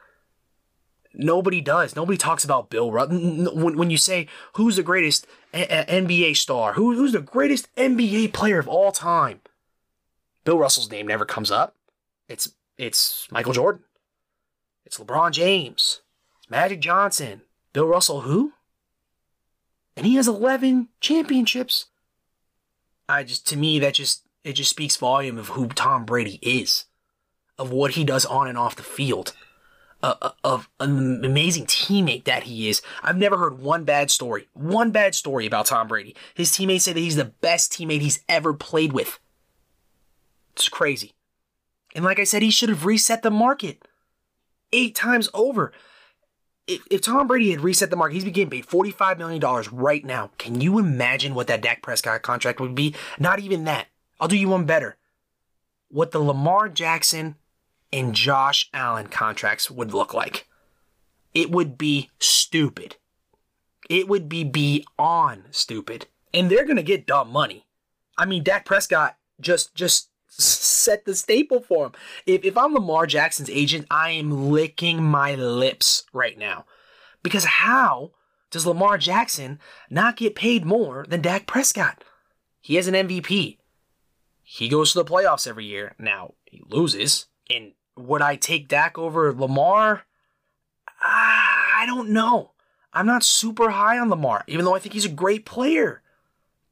[1.14, 1.96] Nobody does.
[1.96, 3.18] Nobody talks about Bill Russell.
[3.56, 8.60] When, when you say who's the greatest NBA star, who, who's the greatest NBA player
[8.60, 9.42] of all time,
[10.44, 11.76] Bill Russell's name never comes up.
[12.28, 13.84] It's it's Michael Jordan.
[14.90, 16.02] It's LeBron James.
[16.40, 17.44] It's Magic Johnson.
[17.74, 18.54] Bill Russell, who?
[19.96, 21.86] And he has 11 championships.
[23.08, 26.86] I just, to me, that just, it just speaks volume of who Tom Brady is,
[27.60, 29.34] of what he does on and off the field,
[30.02, 32.82] uh, uh of an amazing teammate that he is.
[33.04, 36.16] I've never heard one bad story, one bad story about Tom Brady.
[36.34, 39.20] His teammates say that he's the best teammate he's ever played with.
[40.54, 41.14] It's crazy.
[41.94, 43.84] And like I said, he should have reset the market
[44.74, 45.72] eight times over.
[46.68, 50.32] If, if Tom Brady had reset the market, he's getting paid $45 million right now.
[50.38, 52.96] Can you imagine what that Dak Prescott contract would be?
[53.18, 53.88] Not even that.
[54.20, 54.98] I'll do you one better.
[55.90, 57.36] What the Lamar Jackson
[57.92, 60.48] and Josh Allen contracts would look like.
[61.34, 62.98] It would be stupid.
[63.90, 66.08] It would be beyond stupid.
[66.34, 67.66] And they're going to get dumb money.
[68.18, 70.09] I mean, Dak Prescott just just
[70.44, 71.92] set the staple for him.
[72.26, 76.66] If, if I'm Lamar Jackson's agent, I am licking my lips right now.
[77.22, 78.12] Because how
[78.50, 82.04] does Lamar Jackson not get paid more than Dak Prescott?
[82.62, 83.58] He has an MVP.
[84.44, 85.96] He goes to the playoffs every year.
[86.00, 87.28] Now, he loses.
[87.50, 90.04] And would I take Dak over Lamar?
[91.02, 92.54] I don't know.
[92.94, 96.02] I'm not super high on Lamar, even though I think he's a great player.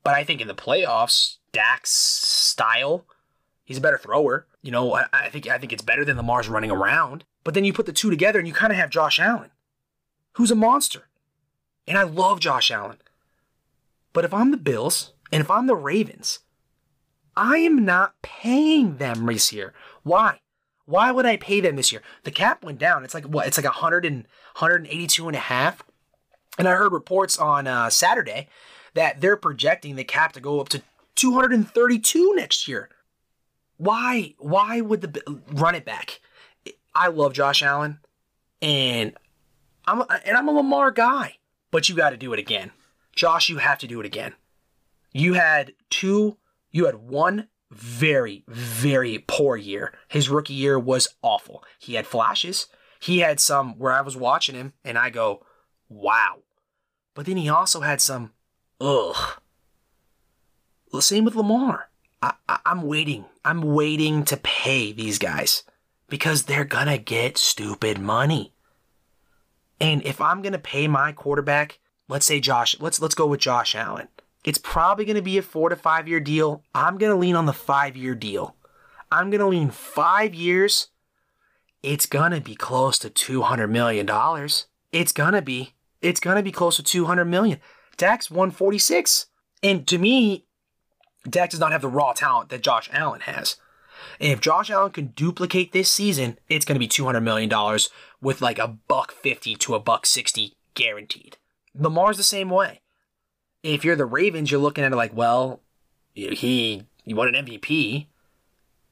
[0.04, 3.06] But I think in the playoffs, Dak's style,
[3.68, 4.48] he's a better thrower.
[4.64, 7.26] You know, I, I think I think it's better than Lamar's running around.
[7.44, 9.52] But then you put the two together and you kind of have Josh Allen,
[10.34, 11.08] who's a monster.
[11.88, 12.98] And I love Josh Allen.
[14.14, 16.40] But if I'm the Bills and if I'm the Ravens,
[17.36, 19.74] I am not paying them this year.
[20.04, 20.40] Why?
[20.86, 22.02] Why would I pay them this year?
[22.24, 23.04] The cap went down.
[23.04, 23.46] It's like what?
[23.46, 24.24] It's like 100 and
[24.56, 25.84] 182 and a half.
[26.58, 28.48] And I heard reports on uh, Saturday
[28.94, 30.82] that they're projecting the cap to go up to
[31.16, 32.90] 232 next year.
[33.78, 34.36] Why?
[34.40, 36.20] Why would the run it back?
[36.94, 38.00] I love Josh Allen,
[38.62, 39.14] and
[39.86, 41.38] I'm a, and I'm a Lamar guy,
[41.72, 42.72] but you got to do it again,
[43.16, 43.50] Josh.
[43.50, 44.34] You have to do it again.
[45.14, 46.38] You had two.
[46.72, 49.94] You had one very very poor year.
[50.08, 51.64] His rookie year was awful.
[51.80, 52.68] He had flashes.
[53.00, 55.46] He had some where I was watching him and I go,
[55.90, 56.40] wow.
[57.14, 58.34] But then he also had some,
[58.80, 59.40] ugh.
[60.92, 61.90] The same with Lamar.
[62.48, 63.26] I, I'm waiting.
[63.46, 65.64] I'm waiting to pay these guys
[66.10, 68.54] because they're gonna get stupid money.
[69.80, 73.76] And if I'm gonna pay my quarterback, let's say Josh, let's let's go with Josh
[73.76, 74.08] Allen.
[74.44, 76.64] It's probably gonna be a four to five year deal.
[76.74, 78.56] I'm gonna lean on the five year deal.
[79.12, 80.88] I'm gonna lean five years.
[81.84, 84.68] It's gonna be close to two hundred million dollars.
[84.92, 85.76] It's gonna be.
[86.02, 87.60] It's gonna be close to two hundred million.
[87.98, 89.28] Dak's one forty six,
[89.62, 90.47] and to me,
[91.30, 93.58] Dak does not have the raw talent that Josh Allen has.
[94.20, 97.52] And if Josh Allen can duplicate this season, it's going to be $200 million
[98.22, 101.38] with like a buck 50 to a buck 60 guaranteed.
[101.76, 102.82] Lamar's the same way.
[103.64, 105.62] If you're the Ravens, you're looking at it like, well,
[106.14, 108.08] he, won an MVP.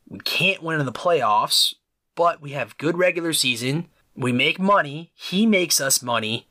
[0.07, 1.75] We can't win in the playoffs,
[2.15, 3.87] but we have good regular season.
[4.15, 5.11] We make money.
[5.15, 6.47] He makes us money.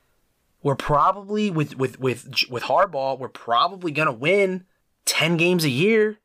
[0.63, 4.65] We're probably with with with with Harbaugh, we're probably gonna win
[5.07, 6.19] 10 games a year.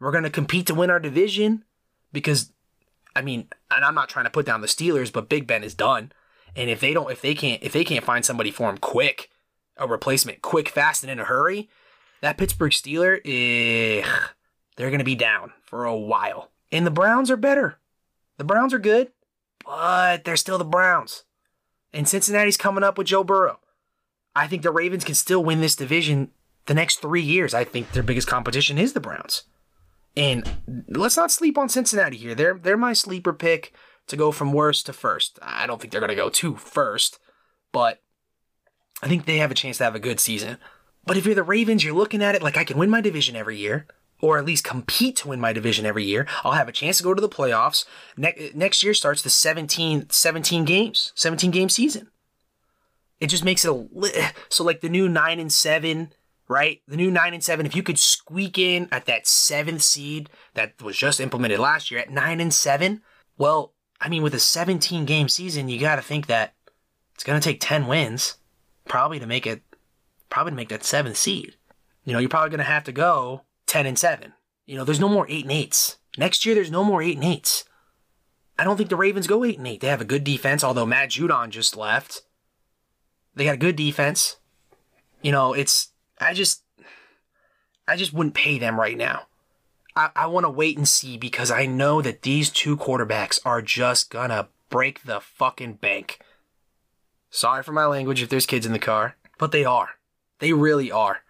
[0.00, 1.64] We're gonna compete to win our division
[2.12, 2.52] because
[3.14, 5.74] I mean, and I'm not trying to put down the Steelers, but Big Ben is
[5.74, 6.12] done.
[6.56, 9.30] And if they don't, if they can't, if they can't find somebody for him quick,
[9.76, 11.68] a replacement, quick, fast, and in a hurry,
[12.20, 14.30] that Pittsburgh Steeler, ugh,
[14.76, 16.50] they're gonna be down for a while.
[16.70, 17.78] And the Browns are better.
[18.38, 19.12] The Browns are good,
[19.64, 21.24] but they're still the Browns.
[21.92, 23.60] And Cincinnati's coming up with Joe Burrow.
[24.34, 26.30] I think the Ravens can still win this division
[26.66, 27.54] the next three years.
[27.54, 29.44] I think their biggest competition is the Browns.
[30.16, 32.34] And let's not sleep on Cincinnati here.
[32.34, 33.74] They're they're my sleeper pick
[34.08, 35.38] to go from worst to first.
[35.40, 37.18] I don't think they're gonna go to first,
[37.72, 38.02] but
[39.02, 40.58] I think they have a chance to have a good season.
[41.04, 43.34] But if you're the Ravens, you're looking at it like I can win my division
[43.34, 43.86] every year,
[44.20, 46.26] or at least compete to win my division every year.
[46.44, 47.84] I'll have a chance to go to the playoffs.
[48.16, 52.08] Ne- next year starts the 17, 17 games, 17 game season.
[53.18, 54.12] It just makes it a li-
[54.48, 56.12] so like the new nine and seven
[56.52, 56.82] right?
[56.86, 60.80] The new nine and seven, if you could squeak in at that seventh seed that
[60.82, 63.02] was just implemented last year at nine and seven,
[63.38, 66.54] well, I mean, with a 17 game season, you got to think that
[67.14, 68.36] it's going to take 10 wins
[68.84, 69.62] probably to make it,
[70.28, 71.56] probably to make that seventh seed.
[72.04, 74.32] You know, you're probably going to have to go 10 and seven.
[74.66, 75.98] You know, there's no more eight and eights.
[76.18, 77.64] Next year, there's no more eight and eights.
[78.58, 79.80] I don't think the Ravens go eight and eight.
[79.80, 82.22] They have a good defense, although Matt Judon just left.
[83.34, 84.36] They got a good defense.
[85.22, 85.91] You know, it's
[86.22, 86.62] I just,
[87.86, 89.26] I just wouldn't pay them right now.
[89.94, 93.60] I, I want to wait and see because I know that these two quarterbacks are
[93.62, 96.20] just gonna break the fucking bank.
[97.30, 99.90] Sorry for my language if there's kids in the car, but they are.
[100.38, 101.20] They really are.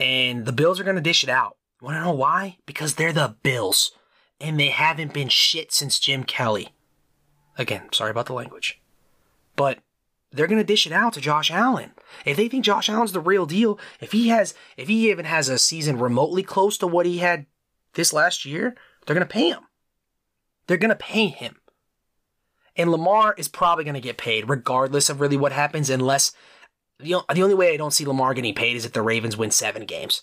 [0.00, 1.56] And the Bills are gonna dish it out.
[1.80, 2.58] Wanna know why?
[2.66, 3.92] Because they're the Bills.
[4.40, 6.74] And they haven't been shit since Jim Kelly.
[7.56, 8.80] Again, sorry about the language.
[9.56, 9.78] But
[10.30, 11.92] they're going to dish it out to Josh Allen.
[12.24, 15.48] If they think Josh Allen's the real deal, if he has, if he even has
[15.48, 17.46] a season remotely close to what he had
[17.94, 19.60] this last year, they're going to pay him.
[20.66, 21.56] They're going to pay him.
[22.76, 26.32] And Lamar is probably going to get paid regardless of really what happens, unless
[26.98, 29.50] the, the only way I don't see Lamar getting paid is if the Ravens win
[29.50, 30.22] seven games.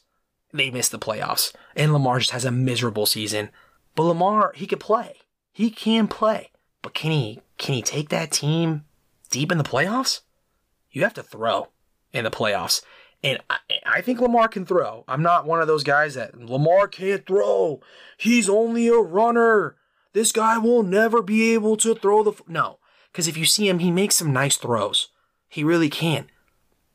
[0.54, 1.54] They miss the playoffs.
[1.76, 3.50] And Lamar just has a miserable season.
[3.96, 5.18] But Lamar, he could play.
[5.52, 6.52] He can play.
[6.82, 8.86] But can he can he take that team
[9.26, 10.22] deep in the playoffs,
[10.92, 11.70] you have to throw
[12.14, 12.82] in the playoffs.
[13.24, 15.04] And I, I, think Lamar can throw.
[15.08, 17.82] I'm not one of those guys that Lamar can't throw.
[18.18, 19.78] He's only a runner.
[20.14, 22.32] This guy will never be able to throw the.
[22.32, 22.44] F-.
[22.48, 22.80] No,
[23.12, 25.10] because if you see him, he makes some nice throws.
[25.50, 26.30] He really can.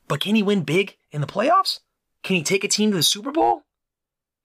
[0.07, 1.79] But can he win big in the playoffs?
[2.23, 3.63] Can he take a team to the Super Bowl?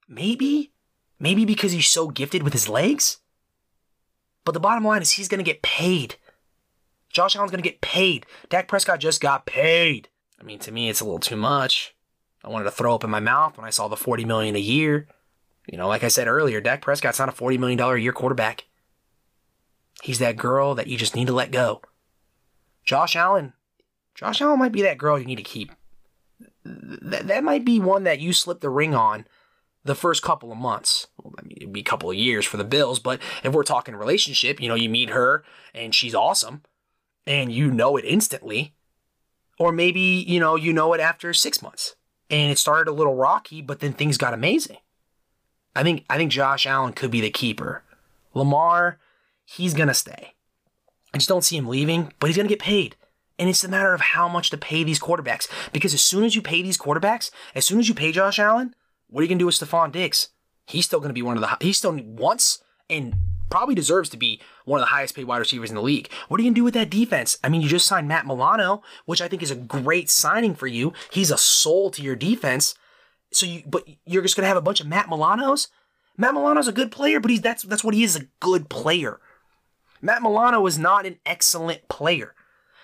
[0.07, 0.71] Maybe,
[1.19, 3.17] maybe because he's so gifted with his legs.
[4.43, 6.15] But the bottom line is he's going to get paid.
[7.17, 8.27] Josh Allen's going to get paid.
[8.47, 10.07] Dak Prescott just got paid.
[10.39, 11.95] I mean, to me, it's a little too much.
[12.43, 14.59] I wanted to throw up in my mouth when I saw the 40 million a
[14.59, 15.07] year.
[15.65, 18.65] You know, like I said earlier, Dak Prescott's not a $40 million a year quarterback.
[20.03, 21.81] He's that girl that you just need to let go.
[22.83, 23.53] Josh Allen,
[24.13, 25.71] Josh Allen might be that girl you need to keep.
[26.63, 29.25] That, that might be one that you slip the ring on
[29.83, 31.07] the first couple of months.
[31.17, 33.63] Well, I mean, it'd be a couple of years for the Bills, but if we're
[33.63, 36.61] talking relationship, you know, you meet her and she's awesome
[37.27, 38.73] and you know it instantly.
[39.59, 41.95] Or maybe, you know, you know it after six months
[42.29, 44.77] and it started a little rocky, but then things got amazing.
[45.75, 47.83] I think I think Josh Allen could be the keeper.
[48.33, 48.99] Lamar,
[49.45, 50.33] he's gonna stay.
[51.13, 52.95] I just don't see him leaving, but he's gonna get paid.
[53.39, 55.47] And it's a matter of how much to pay these quarterbacks.
[55.71, 58.75] Because as soon as you pay these quarterbacks, as soon as you pay Josh Allen,
[59.07, 60.29] what are you gonna do with Stefon Diggs?
[60.65, 63.15] He's still gonna be one of the he still wants and
[63.49, 66.09] probably deserves to be one of the highest paid wide receivers in the league.
[66.27, 67.37] What are you going to do with that defense?
[67.43, 70.67] I mean, you just signed Matt Milano, which I think is a great signing for
[70.67, 70.93] you.
[71.11, 72.75] He's a soul to your defense.
[73.31, 75.67] So you, but you're just going to have a bunch of Matt Milanos?
[76.17, 79.19] Matt Milano's a good player, but he's that's that's what he is, a good player.
[80.01, 82.33] Matt Milano is not an excellent player.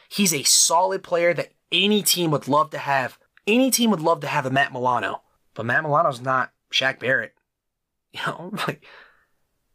[0.09, 3.17] He's a solid player that any team would love to have.
[3.47, 5.23] Any team would love to have a Matt Milano.
[5.55, 7.33] But Matt Milano's not Shaq Barrett.
[8.15, 8.85] You know, like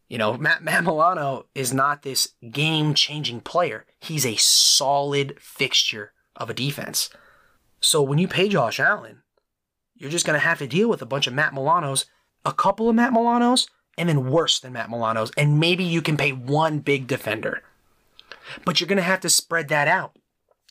[0.08, 3.86] you know, Matt, Matt Milano is not this game changing player.
[4.00, 7.10] He's a solid fixture of a defense.
[7.80, 9.22] So when you pay Josh Allen,
[9.94, 12.06] you're just going to have to deal with a bunch of Matt Milanos,
[12.44, 15.32] a couple of Matt Milanos, and then worse than Matt Milanos.
[15.36, 17.62] And maybe you can pay one big defender.
[18.64, 20.16] But you're going to have to spread that out.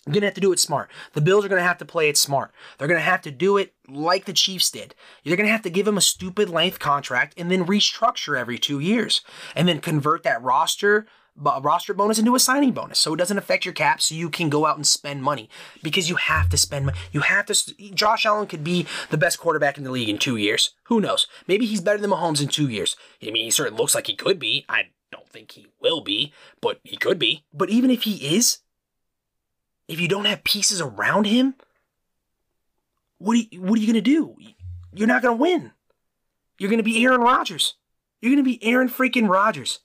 [0.07, 0.89] You're going to have to do it smart.
[1.13, 2.53] The Bills are going to have to play it smart.
[2.77, 4.95] They're going to have to do it like the Chiefs did.
[5.21, 8.57] You're going to have to give him a stupid length contract and then restructure every
[8.57, 9.21] two years
[9.53, 11.07] and then convert that roster
[11.39, 14.49] roster bonus into a signing bonus so it doesn't affect your cap so you can
[14.49, 15.47] go out and spend money
[15.83, 16.97] because you have to spend money.
[17.11, 17.91] You have to.
[17.93, 20.73] Josh Allen could be the best quarterback in the league in two years.
[20.85, 21.27] Who knows?
[21.47, 22.95] Maybe he's better than Mahomes in two years.
[23.21, 24.65] I mean, he certainly looks like he could be.
[24.67, 27.45] I don't think he will be, but he could be.
[27.53, 28.59] But even if he is,
[29.87, 31.55] if you don't have pieces around him,
[33.19, 34.35] what are you, what are you going to do?
[34.93, 35.71] You're not going to win.
[36.59, 37.75] You're going to be Aaron Rodgers.
[38.21, 39.79] You're going to be Aaron freaking Rodgers.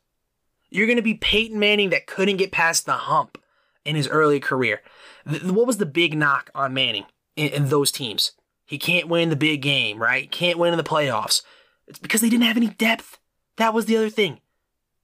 [0.70, 3.38] You're going to be Peyton Manning that couldn't get past the hump
[3.84, 4.80] in his early career.
[5.26, 7.04] What was the big knock on Manning
[7.36, 8.32] in, in those teams?
[8.64, 10.30] He can't win the big game, right?
[10.30, 11.42] Can't win in the playoffs.
[11.86, 13.18] It's because they didn't have any depth.
[13.56, 14.40] That was the other thing.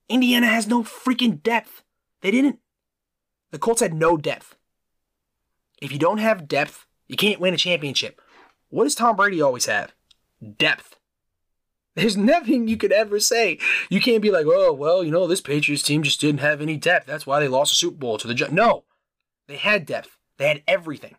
[0.07, 1.83] Indiana has no freaking depth.
[2.21, 2.57] They didn't.
[3.51, 4.55] The Colts had no depth.
[5.81, 8.21] If you don't have depth, you can't win a championship.
[8.69, 9.93] What does Tom Brady always have?
[10.57, 10.95] Depth.
[11.95, 13.57] There's nothing you could ever say.
[13.89, 16.77] You can't be like, oh, well, you know, this Patriots team just didn't have any
[16.77, 17.07] depth.
[17.07, 18.51] That's why they lost the Super Bowl to the Jets.
[18.51, 18.85] No,
[19.47, 20.17] they had depth.
[20.37, 21.15] They had everything.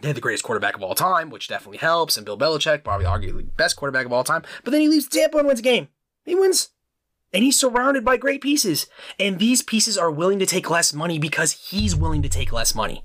[0.00, 3.06] They had the greatest quarterback of all time, which definitely helps, and Bill Belichick, probably
[3.06, 4.42] arguably best quarterback of all time.
[4.64, 5.88] But then he leaves Tampa and wins a game.
[6.24, 6.70] He wins.
[7.32, 8.86] And he's surrounded by great pieces.
[9.18, 12.74] And these pieces are willing to take less money because he's willing to take less
[12.74, 13.04] money.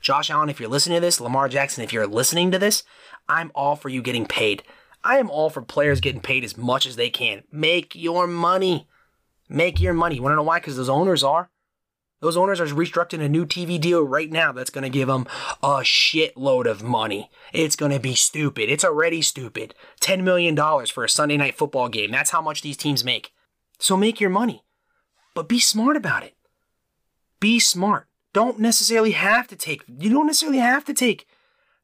[0.00, 2.82] Josh Allen, if you're listening to this, Lamar Jackson, if you're listening to this,
[3.28, 4.62] I'm all for you getting paid.
[5.04, 7.44] I am all for players getting paid as much as they can.
[7.52, 8.88] Make your money.
[9.48, 10.16] Make your money.
[10.16, 10.58] You want to know why?
[10.58, 11.50] Because those owners are.
[12.20, 15.26] Those owners are restructuring a new TV deal right now that's going to give them
[15.62, 17.30] a shitload of money.
[17.52, 18.68] It's going to be stupid.
[18.68, 19.74] It's already stupid.
[20.00, 20.56] $10 million
[20.86, 22.10] for a Sunday night football game.
[22.10, 23.30] That's how much these teams make.
[23.78, 24.64] So make your money.
[25.34, 26.34] But be smart about it.
[27.38, 31.26] Be smart don't necessarily have to take you don't necessarily have to take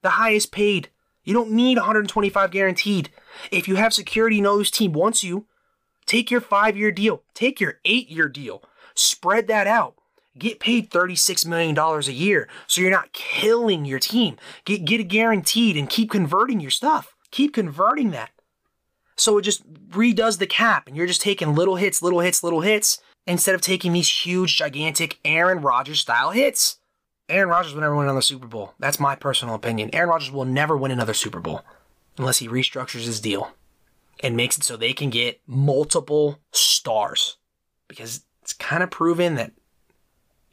[0.03, 0.91] the highest paid.
[1.25, 3.11] You don't need 125 guaranteed.
[3.51, 5.47] If you have security, know whose team wants you.
[6.07, 7.23] Take your five year deal.
[7.33, 8.63] Take your eight year deal.
[8.95, 9.95] Spread that out.
[10.37, 14.37] Get paid $36 million a year so you're not killing your team.
[14.65, 17.15] Get, get it guaranteed and keep converting your stuff.
[17.31, 18.31] Keep converting that.
[19.17, 22.63] So it just redoes the cap and you're just taking little hits, little hits, little
[22.63, 26.79] hits instead of taking these huge, gigantic Aaron Rodgers style hits.
[27.29, 28.75] Aaron Rodgers will never win another Super Bowl.
[28.79, 29.91] That's my personal opinion.
[29.95, 31.63] Aaron Rodgers will never win another Super Bowl
[32.19, 33.53] unless he restructures his deal
[34.21, 37.39] and makes it so they can get multiple stars.
[37.89, 39.53] Because it's kind of proven that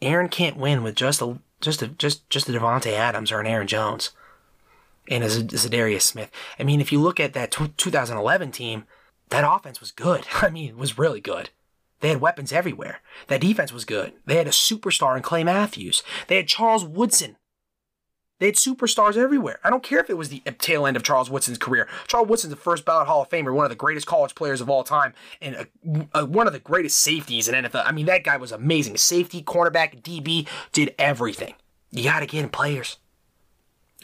[0.01, 3.47] Aaron can't win with just a just a just just a Davante Adams or an
[3.47, 4.11] Aaron Jones
[5.09, 6.31] and a, as Smith.
[6.57, 8.85] I mean, if you look at that t- 2011 team,
[9.29, 10.25] that offense was good.
[10.41, 11.49] I mean, it was really good.
[12.01, 12.99] They had weapons everywhere.
[13.27, 14.13] That defense was good.
[14.25, 16.03] They had a superstar in Clay Matthews.
[16.27, 17.37] They had Charles Woodson.
[18.39, 19.59] They had superstars everywhere.
[19.63, 21.87] I don't care if it was the tail end of Charles Woodson's career.
[22.07, 24.69] Charles Woodson's the first ballot Hall of Famer, one of the greatest college players of
[24.69, 27.83] all time, and a, a, one of the greatest safeties in NFL.
[27.85, 28.97] I mean, that guy was amazing.
[28.97, 31.53] Safety, cornerback, DB, did everything.
[31.91, 32.97] You got to get in players.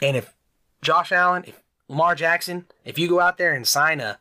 [0.00, 0.32] And if
[0.82, 4.20] Josh Allen, if Lamar Jackson, if you go out there and sign a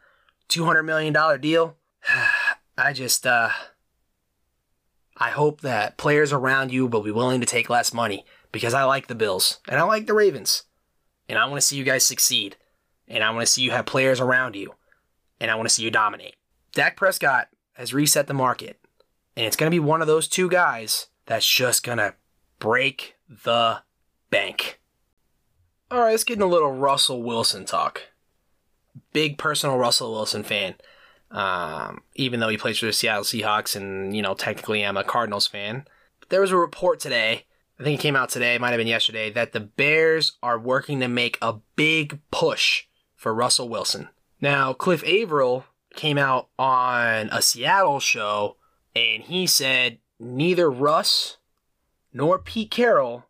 [0.49, 1.75] $200 million deal,
[2.77, 3.49] I just, uh,
[5.17, 8.83] I hope that players around you will be willing to take less money because I
[8.83, 10.63] like the Bills and I like the Ravens.
[11.27, 12.55] And I want to see you guys succeed.
[13.07, 14.75] And I want to see you have players around you.
[15.39, 16.35] And I want to see you dominate.
[16.73, 18.79] Dak Prescott has reset the market.
[19.35, 22.15] And it's going to be one of those two guys that's just going to
[22.59, 23.79] break the
[24.29, 24.79] bank.
[25.89, 28.01] All right, let's get a little Russell Wilson talk.
[29.13, 30.75] Big personal Russell Wilson fan.
[31.29, 35.03] Um, even though he plays for the Seattle Seahawks and, you know, technically I'm a
[35.03, 35.85] Cardinals fan.
[36.19, 37.45] But There was a report today
[37.79, 40.99] I think it came out today, might have been yesterday, that the Bears are working
[40.99, 44.09] to make a big push for Russell Wilson.
[44.41, 45.65] Now, Cliff Avril
[45.95, 48.57] came out on a Seattle show
[48.95, 51.37] and he said neither Russ
[52.11, 53.25] nor Pete Carroll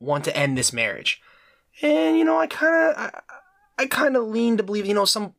[0.00, 1.20] want to end this marriage.
[1.82, 3.20] And you know, I kind of I,
[3.78, 5.34] I kind of lean to believe, you know, some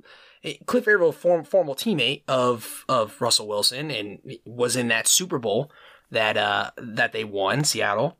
[0.65, 5.71] Cliff Avril, form, formal teammate of of Russell Wilson, and was in that Super Bowl
[6.11, 8.17] that uh that they won, Seattle.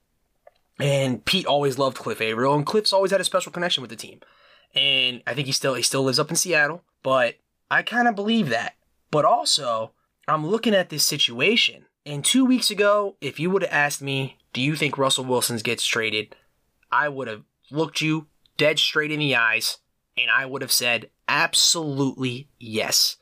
[0.80, 3.96] And Pete always loved Cliff Avril, and Cliff's always had a special connection with the
[3.96, 4.20] team.
[4.76, 7.36] And I think he still he still lives up in Seattle, but
[7.72, 8.76] I kind of believe that.
[9.10, 9.92] But also,
[10.28, 14.38] I'm looking at this situation, and two weeks ago, if you would have asked me,
[14.54, 16.36] do you think Russell Wilson gets traded?
[16.92, 19.78] I would have looked you dead straight in the eyes,
[20.18, 23.18] and I would have said, absolutely yes.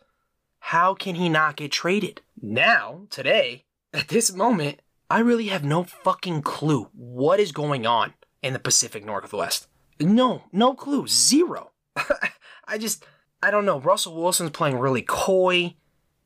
[0.59, 2.21] How can he not get traded?
[2.41, 8.13] Now, today, at this moment, I really have no fucking clue what is going on
[8.41, 9.67] in the Pacific Northwest.
[9.99, 11.07] No, no clue.
[11.07, 11.71] Zero.
[12.67, 13.05] I just,
[13.41, 13.79] I don't know.
[13.79, 15.75] Russell Wilson's playing really coy.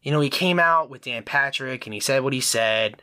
[0.02, 3.02] You know, he came out with Dan Patrick and he said what he said.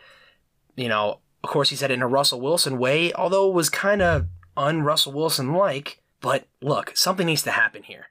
[0.77, 3.69] You know, of course, he said it in a Russell Wilson way, although it was
[3.69, 6.03] kind of un Russell Wilson like.
[6.21, 8.07] But look, something needs to happen here.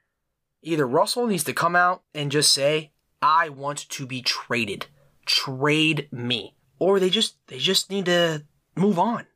[0.66, 2.90] Either Russell needs to come out and just say,
[3.22, 4.86] I want to be traded.
[5.24, 8.44] Trade me or they just they just need to
[8.74, 9.26] move on.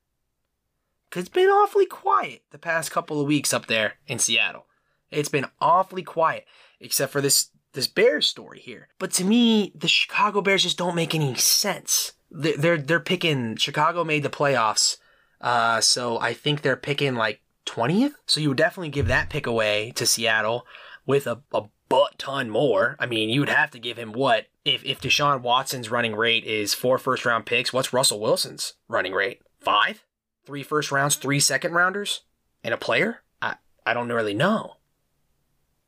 [1.11, 4.67] Cause it's been awfully quiet the past couple of weeks up there in Seattle.
[5.11, 6.47] It's been awfully quiet,
[6.79, 8.89] except for this this Bears story here.
[8.99, 12.13] But to me, the Chicago Bears just don't make any sense.
[12.31, 14.97] They're they're, they're picking Chicago made the playoffs,
[15.41, 18.15] uh, so I think they're picking like twentieth.
[18.27, 20.67] So you would definitely give that pick away to Seattle
[21.07, 22.97] with a, a butt ton more.
[22.99, 26.45] I mean, you would have to give him what if if Deshaun Watson's running rate
[26.45, 27.73] is four first round picks.
[27.73, 29.43] What's Russell Wilson's running rate?
[29.61, 30.05] Five,
[30.47, 32.23] three first rounds, three second rounders,
[32.65, 33.23] and a player.
[33.43, 34.77] I I don't really know.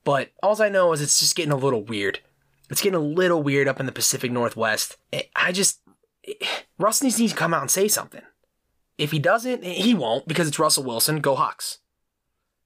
[0.05, 2.21] But all I know is it's just getting a little weird.
[2.69, 4.97] It's getting a little weird up in the Pacific Northwest.
[5.37, 5.81] I just
[6.79, 8.23] Russ needs to come out and say something.
[8.99, 11.21] If he doesn't, he won't because it's Russell Wilson.
[11.21, 11.79] Go Hawks.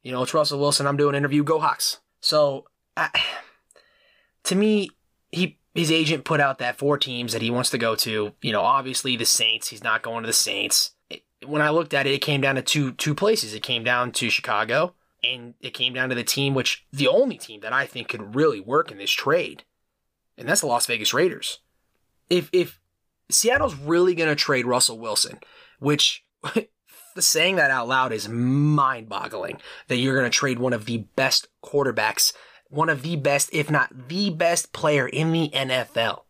[0.02, 0.86] You know, it's Russell Wilson.
[0.86, 1.42] I'm doing an interview.
[1.42, 1.98] Go Hawks.
[2.20, 3.10] So I,
[4.44, 4.90] to me,
[5.30, 8.32] he his agent put out that four teams that he wants to go to.
[8.40, 9.68] You know, obviously the Saints.
[9.68, 10.92] He's not going to the Saints.
[11.10, 13.54] It, when I looked at it, it came down to two two places.
[13.54, 17.36] It came down to Chicago, and it came down to the team which the only
[17.36, 19.64] team that I think could really work in this trade,
[20.38, 21.60] and that's the Las Vegas Raiders.
[22.30, 22.80] If if
[23.30, 25.40] Seattle's really going to trade Russell Wilson,
[25.78, 26.24] which
[27.16, 30.98] the saying that out loud is mind-boggling that you're going to trade one of the
[31.16, 32.32] best quarterbacks
[32.68, 36.22] one of the best, if not the best player in the NFL.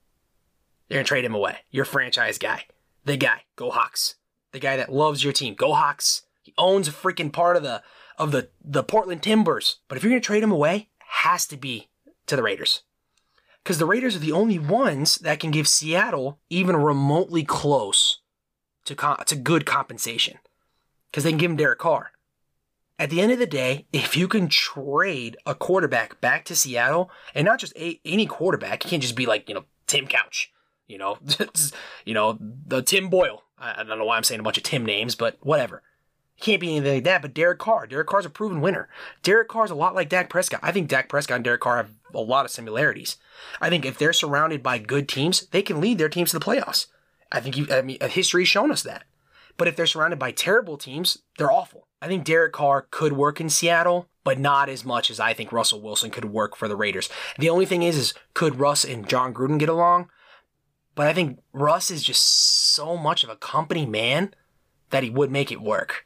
[0.88, 1.58] They're going to trade him away.
[1.70, 2.64] Your franchise guy.
[3.04, 3.42] The guy.
[3.56, 4.16] Go Hawks.
[4.52, 5.54] The guy that loves your team.
[5.54, 6.22] Go Hawks.
[6.42, 7.82] He owns a freaking part of the
[8.18, 9.76] of the, the Portland Timbers.
[9.88, 11.90] But if you're going to trade him away, has to be
[12.26, 12.82] to the Raiders.
[13.62, 18.20] Because the Raiders are the only ones that can give Seattle even remotely close
[18.86, 20.38] to, to good compensation.
[21.10, 22.12] Because they can give him Derek Carr.
[22.98, 27.10] At the end of the day, if you can trade a quarterback back to Seattle,
[27.34, 30.50] and not just a, any quarterback, it can't just be like, you know, Tim Couch,
[30.86, 31.18] you know,
[32.04, 33.42] you know, the Tim Boyle.
[33.58, 35.82] I, I, don't know why I'm saying a bunch of Tim names, but whatever.
[36.38, 37.86] It can't be anything like that, but Derek Carr.
[37.86, 38.88] Derek Carr's a proven winner.
[39.22, 40.60] Derek Carr's a lot like Dak Prescott.
[40.62, 43.16] I think Dak Prescott and Derek Carr have a lot of similarities.
[43.60, 46.44] I think if they're surrounded by good teams, they can lead their teams to the
[46.44, 46.86] playoffs.
[47.30, 49.04] I think you, I mean, history's shown us that.
[49.56, 51.86] But if they're surrounded by terrible teams, they're awful.
[52.02, 55.50] I think Derek Carr could work in Seattle, but not as much as I think
[55.52, 57.08] Russell Wilson could work for the Raiders.
[57.38, 60.10] The only thing is, is could Russ and Jon Gruden get along?
[60.94, 64.34] But I think Russ is just so much of a company man
[64.90, 66.04] that he would make it work.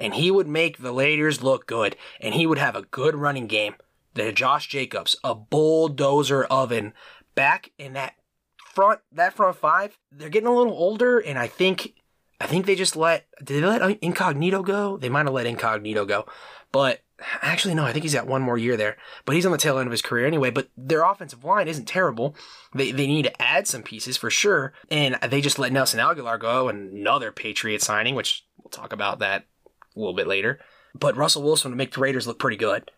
[0.00, 3.46] and he would make the Raiders look good, and he would have a good running
[3.46, 3.74] game.
[4.14, 6.94] The Josh Jacobs, a bulldozer oven,
[7.34, 8.14] back in that
[8.56, 9.98] front that front five.
[10.10, 11.94] They're getting a little older, and I think
[12.40, 14.96] I think they just let did they let Incognito go?
[14.96, 16.26] They might have let Incognito go,
[16.72, 17.02] but
[17.42, 18.96] actually no, I think he's got one more year there.
[19.26, 20.50] But he's on the tail end of his career anyway.
[20.50, 22.34] But their offensive line isn't terrible.
[22.74, 26.40] They they need to add some pieces for sure, and they just let Nelson Agholor
[26.40, 29.46] go, and another Patriot signing, which we'll talk about that
[29.94, 30.60] a little bit later.
[30.94, 32.90] But Russell Wilson would make the Raiders look pretty good.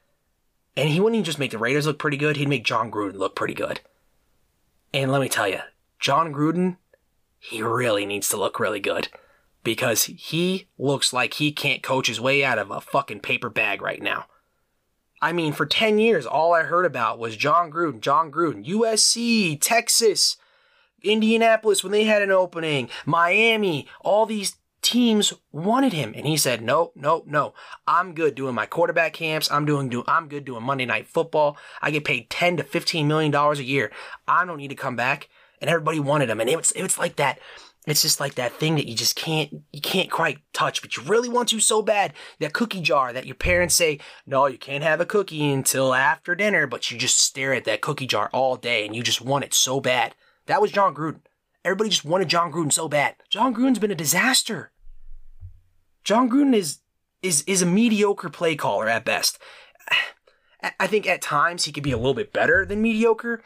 [0.76, 3.16] And he wouldn't even just make the Raiders look pretty good, he'd make Jon Gruden
[3.16, 3.80] look pretty good.
[4.94, 5.60] And let me tell you,
[5.98, 6.76] Jon Gruden,
[7.38, 9.08] he really needs to look really good
[9.62, 13.80] because he looks like he can't coach his way out of a fucking paper bag
[13.82, 14.26] right now.
[15.20, 19.56] I mean, for 10 years, all I heard about was Jon Gruden, Jon Gruden, USC,
[19.60, 20.36] Texas,
[21.02, 26.12] Indianapolis when they had an opening, Miami, all these teams wanted him.
[26.16, 27.54] And he said, no, no, no.
[27.86, 29.50] I'm good doing my quarterback camps.
[29.50, 31.56] I'm doing, do, I'm good doing Monday night football.
[31.80, 33.92] I get paid 10 to 15 million dollars a year.
[34.26, 35.28] I don't need to come back.
[35.60, 36.40] And everybody wanted him.
[36.40, 37.38] And it was, it was like that
[37.86, 41.02] it's just like that thing that you just can't you can't quite touch but you
[41.02, 42.12] really want to so bad.
[42.38, 46.34] That cookie jar that your parents say no you can't have a cookie until after
[46.34, 49.44] dinner but you just stare at that cookie jar all day and you just want
[49.44, 50.14] it so bad.
[50.46, 51.22] That was jon gruden.
[51.64, 53.16] Everybody just wanted jon gruden so bad.
[53.28, 54.70] Jon gruden's been a disaster.
[56.04, 56.78] Jon gruden is
[57.20, 59.38] is is a mediocre play caller at best.
[60.78, 63.42] I think at times he could be a little bit better than mediocre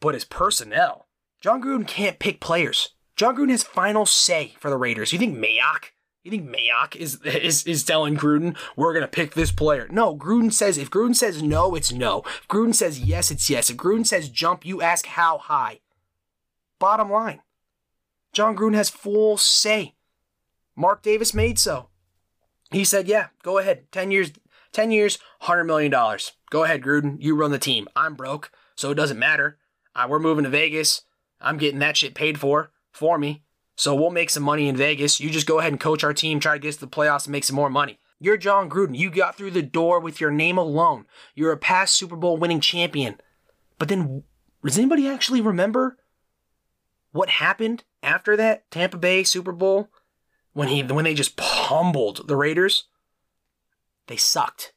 [0.00, 1.08] but his personnel
[1.40, 5.12] jon gruden can't pick players Jon Gruden has final say for the Raiders.
[5.12, 5.92] You think Mayock?
[6.22, 9.88] You think Mayock is is is telling Gruden we're gonna pick this player?
[9.90, 12.22] No, Gruden says if Gruden says no, it's no.
[12.26, 13.70] If Gruden says yes, it's yes.
[13.70, 15.80] If Gruden says jump, you ask how high.
[16.78, 17.40] Bottom line,
[18.34, 19.94] Jon Gruden has full say.
[20.78, 21.88] Mark Davis made so.
[22.70, 23.90] He said, "Yeah, go ahead.
[23.92, 24.32] Ten years,
[24.72, 26.32] ten years, hundred million dollars.
[26.50, 27.16] Go ahead, Gruden.
[27.20, 27.88] You run the team.
[27.96, 29.56] I'm broke, so it doesn't matter.
[29.94, 31.02] Uh, we're moving to Vegas.
[31.40, 33.42] I'm getting that shit paid for for me.
[33.76, 35.20] So we'll make some money in Vegas.
[35.20, 37.26] You just go ahead and coach our team, try to get us to the playoffs
[37.26, 37.98] and make some more money.
[38.18, 38.96] You're Jon Gruden.
[38.96, 41.04] You got through the door with your name alone.
[41.34, 43.20] You're a past Super Bowl winning champion.
[43.78, 44.22] But then,
[44.64, 45.98] does anybody actually remember
[47.12, 49.90] what happened after that Tampa Bay Super Bowl
[50.54, 52.84] when he when they just pummeled the Raiders?
[54.06, 54.72] They sucked.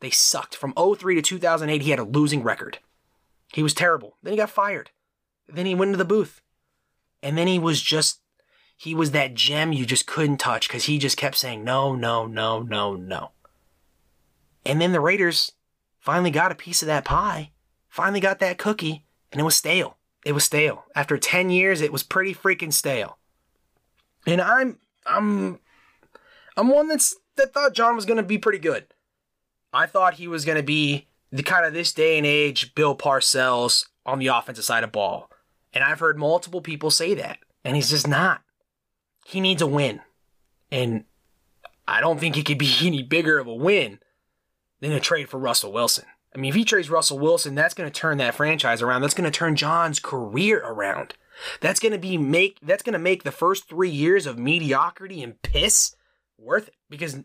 [0.00, 0.54] They sucked.
[0.54, 2.80] From 03 to 2008, he had a losing record.
[3.52, 4.18] He was terrible.
[4.22, 4.90] Then he got fired.
[5.48, 6.42] Then he went into the booth.
[7.22, 8.20] And then he was just,
[8.76, 12.26] he was that gem you just couldn't touch because he just kept saying, no, no,
[12.26, 13.30] no, no, no.
[14.64, 15.52] And then the Raiders
[16.00, 17.52] finally got a piece of that pie,
[17.88, 19.98] finally got that cookie, and it was stale.
[20.24, 20.84] It was stale.
[20.94, 23.18] After 10 years, it was pretty freaking stale.
[24.26, 25.58] And I'm, I'm,
[26.56, 28.86] I'm one that's, that thought John was going to be pretty good.
[29.72, 32.96] I thought he was going to be the kind of this day and age Bill
[32.96, 35.30] Parcells on the offensive side of ball.
[35.72, 37.38] And I've heard multiple people say that.
[37.64, 38.42] And he's just not.
[39.24, 40.00] He needs a win.
[40.70, 41.04] And
[41.86, 43.98] I don't think he could be any bigger of a win
[44.80, 46.04] than a trade for Russell Wilson.
[46.34, 49.02] I mean, if he trades Russell Wilson, that's going to turn that franchise around.
[49.02, 51.14] That's going to turn John's career around.
[51.60, 55.22] That's going to be make that's going to make the first 3 years of mediocrity
[55.22, 55.96] and piss
[56.38, 57.20] worth it because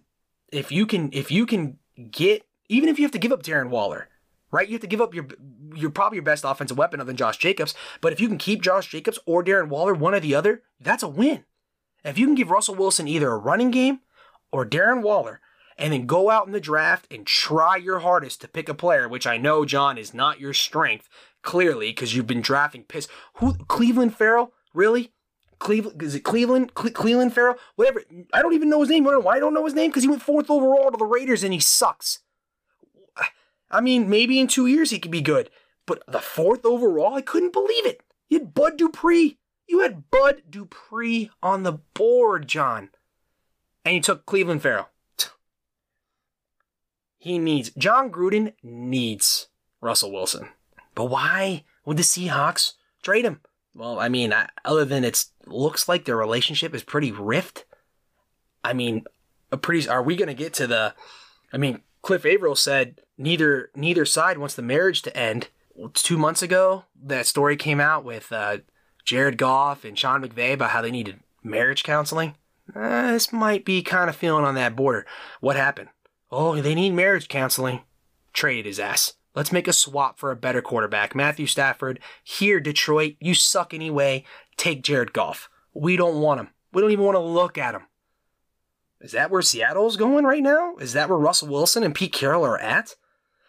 [0.51, 1.77] if you can if you can
[2.11, 4.07] get even if you have to give up Darren Waller,
[4.51, 4.67] right?
[4.67, 5.27] You have to give up your
[5.77, 7.73] your probably your best offensive weapon other than Josh Jacobs.
[8.01, 11.03] But if you can keep Josh Jacobs or Darren Waller, one or the other, that's
[11.03, 11.45] a win.
[12.03, 13.99] If you can give Russell Wilson either a running game
[14.51, 15.41] or Darren Waller,
[15.77, 19.07] and then go out in the draft and try your hardest to pick a player,
[19.07, 21.07] which I know John, is not your strength,
[21.43, 23.07] clearly, because you've been drafting piss.
[23.35, 24.53] Who Clelin Ferrell?
[24.73, 25.11] Really?
[25.59, 26.73] Cleveland is it Cleveland?
[26.73, 27.55] Cle- Clelin Ferrell?
[27.75, 28.03] Whatever.
[28.33, 29.03] I don't even know his name.
[29.05, 29.89] Why I don't know his name?
[29.89, 32.19] Because he went fourth overall to the Raiders and he sucks.
[33.69, 35.49] I mean, maybe in two years he could be good.
[35.87, 38.01] But the fourth overall, I couldn't believe it.
[38.29, 39.39] You had Bud Dupree.
[39.67, 42.89] You had Bud Dupree on the board, John.
[43.83, 44.89] And you took Cleveland Farrell.
[47.17, 49.47] He needs, Jon Gruden needs
[49.81, 50.49] Russell Wilson.
[50.93, 53.41] But why would the Seahawks trade him?
[53.73, 54.33] Well, I mean,
[54.63, 57.65] other than it looks like their relationship is pretty rift.
[58.63, 59.05] I mean,
[59.51, 60.93] a pretty, are we going to get to the,
[61.51, 65.49] I mean, Cliff Avril said neither neither side wants the marriage to end.
[65.93, 68.57] Two months ago, that story came out with uh,
[69.05, 72.35] Jared Goff and Sean McVay about how they needed marriage counseling.
[72.75, 75.05] Uh, this might be kind of feeling on that border.
[75.39, 75.89] What happened?
[76.31, 77.81] Oh, they need marriage counseling.
[78.33, 79.13] Traded his ass.
[79.35, 81.15] Let's make a swap for a better quarterback.
[81.15, 84.23] Matthew Stafford, here, Detroit, you suck anyway.
[84.57, 85.47] Take Jared Goff.
[85.73, 86.49] We don't want him.
[86.73, 87.83] We don't even want to look at him.
[88.99, 90.75] Is that where Seattle's going right now?
[90.77, 92.95] Is that where Russell Wilson and Pete Carroll are at?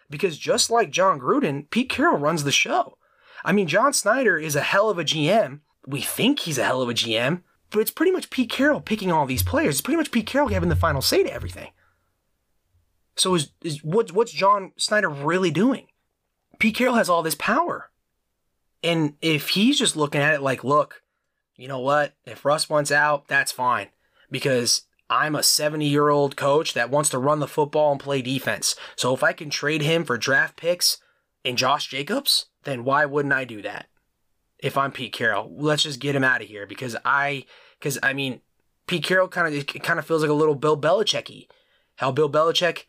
[0.09, 2.97] Because just like Jon Gruden, Pete Carroll runs the show.
[3.43, 5.59] I mean, John Schneider is a hell of a GM.
[5.87, 9.11] We think he's a hell of a GM, but it's pretty much Pete Carroll picking
[9.11, 9.75] all these players.
[9.75, 11.71] It's pretty much Pete Carroll having the final say to everything.
[13.15, 15.87] So is, is what, what's John Schneider really doing?
[16.57, 17.89] Pete Carroll has all this power.
[18.83, 21.03] And if he's just looking at it like, look,
[21.55, 22.13] you know what?
[22.25, 23.87] If Russ wants out, that's fine.
[24.31, 28.21] Because I'm a 70 year old coach that wants to run the football and play
[28.21, 28.75] defense.
[28.95, 30.97] So if I can trade him for draft picks
[31.43, 33.87] and Josh Jacobs, then why wouldn't I do that?
[34.59, 37.45] If I'm Pete Carroll, let's just get him out of here because I,
[37.79, 38.41] because I mean,
[38.87, 41.47] Pete Carroll kind of kind of feels like a little Bill Belichicky.
[41.95, 42.85] How Bill Belichick,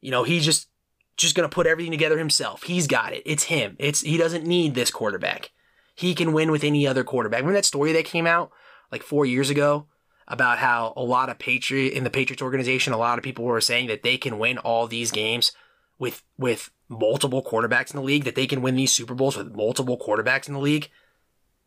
[0.00, 0.68] you know, he's just
[1.16, 2.62] just gonna put everything together himself.
[2.64, 3.22] He's got it.
[3.26, 3.74] It's him.
[3.78, 5.50] It's he doesn't need this quarterback.
[5.94, 7.40] He can win with any other quarterback.
[7.40, 8.52] Remember that story that came out
[8.92, 9.88] like four years ago
[10.28, 13.60] about how a lot of Patriot in the Patriots organization, a lot of people were
[13.60, 15.52] saying that they can win all these games
[15.98, 19.54] with with multiple quarterbacks in the league, that they can win these Super Bowls with
[19.54, 20.90] multiple quarterbacks in the league.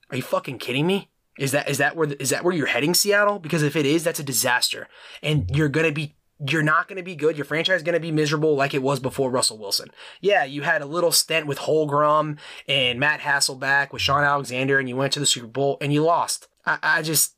[0.09, 1.09] Are you fucking kidding me?
[1.37, 3.39] Is that is that where is that where you're heading, Seattle?
[3.39, 4.87] Because if it is, that's a disaster,
[5.23, 6.15] and you're gonna be
[6.47, 7.37] you're not going to be good.
[7.37, 9.91] Your franchise is going to be miserable like it was before Russell Wilson.
[10.21, 12.37] Yeah, you had a little stint with Holmgren
[12.67, 16.03] and Matt Hasselbeck with Shaun Alexander, and you went to the Super Bowl and you
[16.03, 16.47] lost.
[16.65, 17.35] I, I just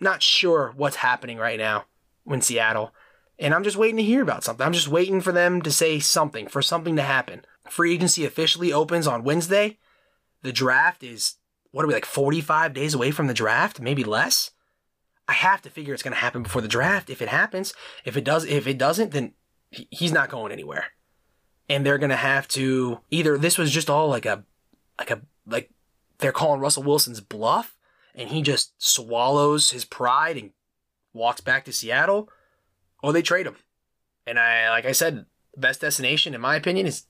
[0.00, 1.84] not sure what's happening right now
[2.26, 2.92] in Seattle.
[3.38, 4.64] And I'm just waiting to hear about something.
[4.64, 7.44] I'm just waiting for them to say something, for something to happen.
[7.68, 9.78] Free agency officially opens on Wednesday.
[10.42, 11.36] The draft is,
[11.72, 13.80] what are we, like 45 days away from the draft?
[13.80, 14.50] Maybe less?
[15.26, 17.10] I have to figure it's going to happen before the draft.
[17.10, 17.72] If it happens,
[18.04, 19.32] if it does, if it doesn't, then
[19.70, 20.86] he's not going anywhere.
[21.68, 24.44] And they're going to have to either this was just all like a,
[24.98, 25.70] like a, like
[26.18, 27.73] they're calling Russell Wilson's bluff
[28.14, 30.50] and he just swallows his pride and
[31.12, 32.28] walks back to Seattle
[33.02, 33.56] or they trade him.
[34.26, 37.04] And I, like I said, best destination in my opinion is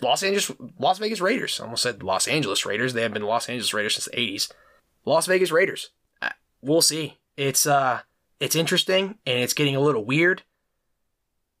[0.00, 1.60] Los Angeles, Las Vegas Raiders.
[1.60, 2.94] I almost said Los Angeles Raiders.
[2.94, 4.52] They have been Los Angeles Raiders since the 80s.
[5.04, 5.90] Las Vegas Raiders.
[6.60, 7.18] We'll see.
[7.36, 8.00] It's uh
[8.38, 10.42] it's interesting and it's getting a little weird.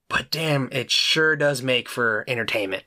[0.08, 2.84] But damn, it sure does make for entertainment.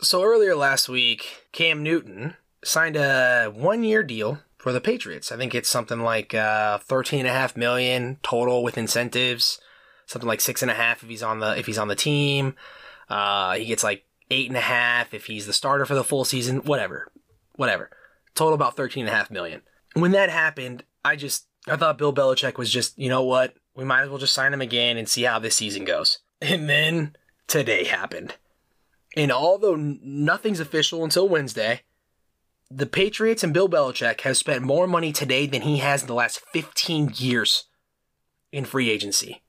[0.00, 2.36] So earlier last week, Cam Newton
[2.66, 5.30] signed a one-year deal for the Patriots.
[5.30, 9.60] I think it's something like uh, thirteen and a half million total with incentives.
[10.06, 12.54] Something like six and a half if he's on the if he's on the team.
[13.08, 16.24] Uh, he gets like eight and a half if he's the starter for the full
[16.24, 16.58] season.
[16.58, 17.10] Whatever,
[17.54, 17.90] whatever.
[18.34, 19.62] Total about thirteen and a half million.
[19.94, 23.54] When that happened, I just I thought Bill Belichick was just, you know what?
[23.74, 26.18] We might as well just sign him again and see how this season goes.
[26.40, 27.16] And then
[27.48, 28.36] today happened.
[29.16, 31.82] And although nothing's official until Wednesday,
[32.70, 36.14] the Patriots and Bill Belichick have spent more money today than he has in the
[36.14, 37.64] last 15 years
[38.50, 39.42] in free agency.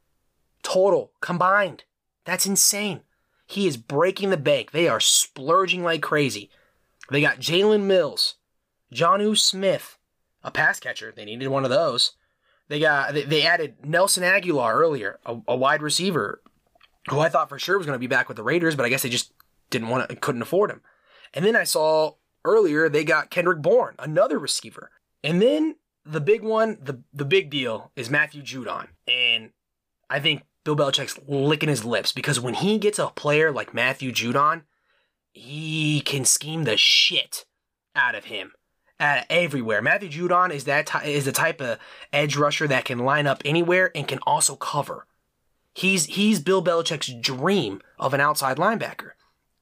[0.63, 1.83] Total, combined.
[2.25, 3.01] That's insane.
[3.47, 4.71] He is breaking the bank.
[4.71, 6.49] They are splurging like crazy.
[7.09, 8.35] They got Jalen Mills,
[8.93, 9.97] Jonnu Smith,
[10.43, 11.13] a pass catcher.
[11.15, 12.13] They needed one of those.
[12.67, 16.41] They got they, they added Nelson Agholor earlier, a, a, wide receiver,
[17.09, 18.89] who I thought for sure was going to be back with the Raiders, but I
[18.89, 19.31] guess they just
[19.69, 20.81] didn't want to, couldn't afford him.
[21.33, 22.15] And then I saw
[22.47, 24.91] earlier they got Kendrick Bourne, another receiver.
[25.23, 25.75] And then
[26.05, 29.51] the big one, the the big deal is Matthew Judon, and
[30.09, 34.11] I think Bill Belichick's licking his lips because when he gets a player like Matthew
[34.11, 34.63] Judon,
[35.33, 37.45] he can scheme the shit
[37.95, 38.53] out of him
[38.99, 39.81] at everywhere.
[39.81, 41.79] Matthew Judon is that ty- is the type of
[42.11, 45.05] edge rusher that can line up anywhere and can also cover.
[45.73, 49.11] He's he's Bill Belichick's dream of an outside linebacker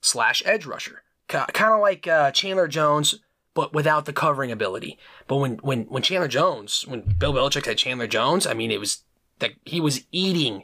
[0.02, 3.20] slash edge rusher, kind of like uh, Chandler Jones,
[3.54, 4.98] but without the covering ability.
[5.28, 8.80] But when when when Chandler Jones, when Bill Belichick had Chandler Jones, I mean it
[8.80, 9.04] was
[9.40, 10.64] that he was eating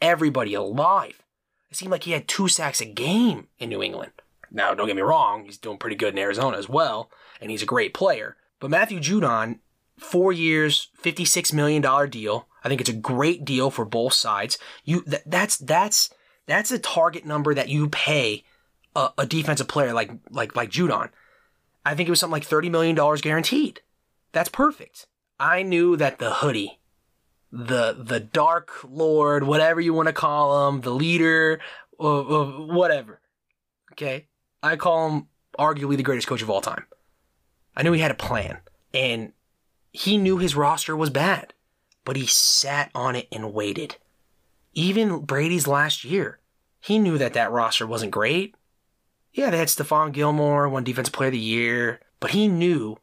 [0.00, 1.22] everybody alive.
[1.70, 4.12] It seemed like he had two sacks a game in New England.
[4.50, 7.10] Now, don't get me wrong, he's doing pretty good in Arizona as well
[7.42, 8.36] and he's a great player.
[8.60, 9.58] But Matthew Judon,
[9.98, 12.48] four years, $56 million deal.
[12.64, 14.56] I think it's a great deal for both sides.
[14.84, 16.10] You that, that's that's
[16.46, 18.44] that's a target number that you pay
[18.94, 21.10] a, a defensive player like like like Judon.
[21.84, 23.80] I think it was something like $30 million guaranteed.
[24.30, 25.06] That's perfect.
[25.40, 26.78] I knew that the hoodie,
[27.50, 31.60] the the dark lord, whatever you want to call him, the leader,
[31.98, 33.20] uh, whatever.
[33.92, 34.28] Okay,
[34.62, 35.26] I call him
[35.58, 36.86] arguably the greatest coach of all time.
[37.76, 38.58] I knew he had a plan,
[38.94, 39.32] and
[39.92, 41.52] he knew his roster was bad,
[42.04, 43.96] but he sat on it and waited.
[44.74, 46.38] Even Brady's last year,
[46.80, 48.54] he knew that that roster wasn't great.
[49.32, 52.98] Yeah, they had Stephon Gilmore, one defensive player of the year, but he knew.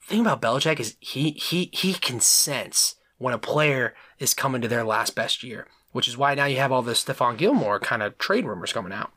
[0.00, 4.62] The thing about Belichick is he he he can sense when a player is coming
[4.62, 7.78] to their last best year, which is why now you have all this Stephon Gilmore
[7.78, 9.12] kind of trade rumors coming out.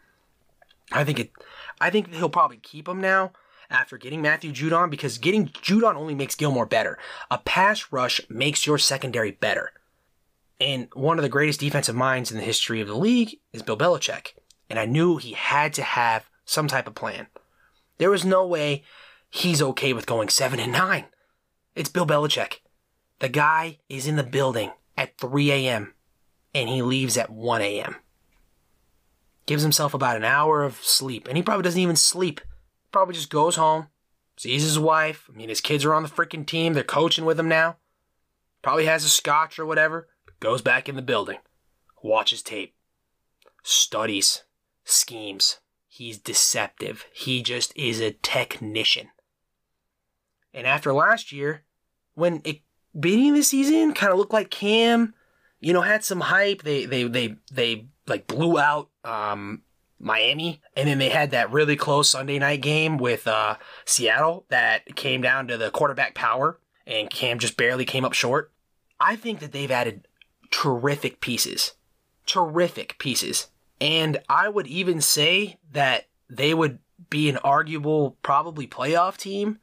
[0.92, 1.32] I think it,
[1.80, 3.32] I think he'll probably keep him now
[3.70, 7.00] after getting Matthew Judon because getting Judon only makes Gilmore better.
[7.30, 9.72] A pass rush makes your secondary better.
[10.60, 13.78] And one of the greatest defensive minds in the history of the league is Bill
[13.78, 14.34] Belichick.
[14.70, 17.28] And I knew he had to have some type of plan.
[17.98, 18.84] There is no way
[19.30, 21.06] he's okay with going 7 and 9.
[21.76, 22.60] It's Bill Belichick.
[23.20, 25.94] The guy is in the building at 3 a.m.
[26.54, 27.96] and he leaves at 1 a.m.
[29.46, 32.42] Gives himself about an hour of sleep, and he probably doesn't even sleep.
[32.92, 33.88] Probably just goes home,
[34.38, 35.30] sees his wife.
[35.32, 36.74] I mean, his kids are on the freaking team.
[36.74, 37.78] They're coaching with him now.
[38.62, 40.10] Probably has a scotch or whatever.
[40.40, 41.38] Goes back in the building,
[42.02, 42.76] watches tape,
[43.64, 44.44] studies,
[44.84, 45.60] schemes.
[46.02, 47.06] He's deceptive.
[47.14, 49.10] He just is a technician.
[50.52, 51.62] And after last year,
[52.16, 52.62] when it
[53.00, 55.14] beginning of the season kind of looked like Cam,
[55.60, 56.64] you know, had some hype.
[56.64, 59.62] They they they they like blew out um
[60.00, 64.96] Miami, and then they had that really close Sunday night game with uh, Seattle that
[64.96, 68.52] came down to the quarterback power, and Cam just barely came up short.
[69.00, 70.08] I think that they've added
[70.50, 71.74] terrific pieces,
[72.26, 76.78] terrific pieces, and I would even say that they would
[77.10, 79.60] be an arguable, probably playoff team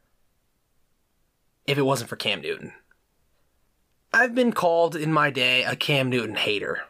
[1.67, 2.73] if it wasn't for Cam Newton.
[4.13, 6.81] I've been called in my day a Cam Newton hater.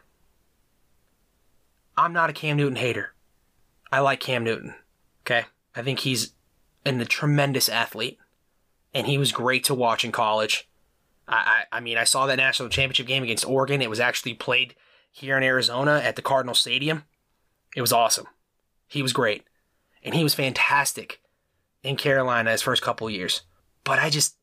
[1.95, 3.13] I'm not a Cam Newton hater.
[3.91, 4.73] I like Cam Newton.
[5.21, 5.45] Okay.
[5.75, 6.33] I think he's
[6.85, 8.17] an, a tremendous athlete.
[8.91, 10.67] And he was great to watch in college.
[11.27, 13.83] I, I, I mean, I saw that national championship game against Oregon.
[13.83, 14.73] It was actually played
[15.11, 17.03] here in Arizona at the Cardinal Stadium.
[17.75, 18.27] It was awesome.
[18.87, 19.43] He was great.
[20.03, 21.21] And he was fantastic
[21.83, 23.41] in Carolina his first couple years.
[23.83, 24.35] But I just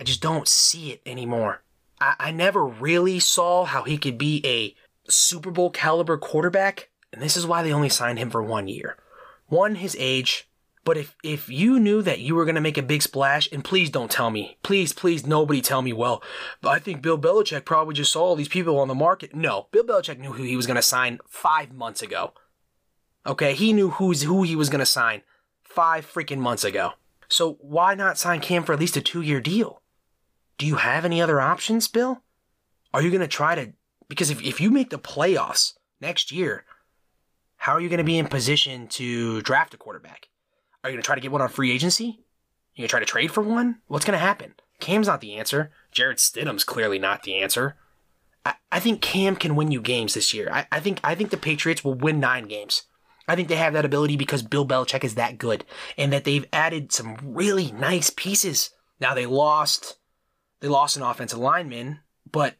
[0.00, 1.62] I just don't see it anymore.
[2.00, 4.74] I, I never really saw how he could be a
[5.10, 8.96] Super Bowl caliber quarterback and this is why they only signed him for one year.
[9.46, 10.48] One, his age.
[10.84, 13.62] But if, if you knew that you were going to make a big splash, and
[13.62, 16.22] please don't tell me, please, please, nobody tell me, well,
[16.64, 19.34] I think Bill Belichick probably just saw all these people on the market.
[19.34, 22.32] No, Bill Belichick knew who he was going to sign five months ago.
[23.26, 25.22] Okay, he knew who's, who he was going to sign
[25.62, 26.92] five freaking months ago.
[27.28, 29.80] So why not sign Cam for at least a two year deal?
[30.58, 32.22] Do you have any other options, Bill?
[32.92, 33.72] Are you going to try to,
[34.08, 36.64] because if, if you make the playoffs next year,
[37.56, 40.28] how are you going to be in position to draft a quarterback?
[40.82, 42.24] Are you going to try to get one on free agency?
[42.74, 43.78] You going to try to trade for one?
[43.86, 44.54] What's going to happen?
[44.80, 45.70] Cam's not the answer.
[45.92, 47.76] Jarrett Stidham's clearly not the answer.
[48.44, 50.48] I, I think Cam can win you games this year.
[50.52, 52.82] I, I think I think the Patriots will win nine games.
[53.28, 55.64] I think they have that ability because Bill Belichick is that good
[55.96, 58.70] and that they've added some really nice pieces.
[59.00, 59.96] Now they lost
[60.60, 62.00] they lost an offensive lineman,
[62.30, 62.54] but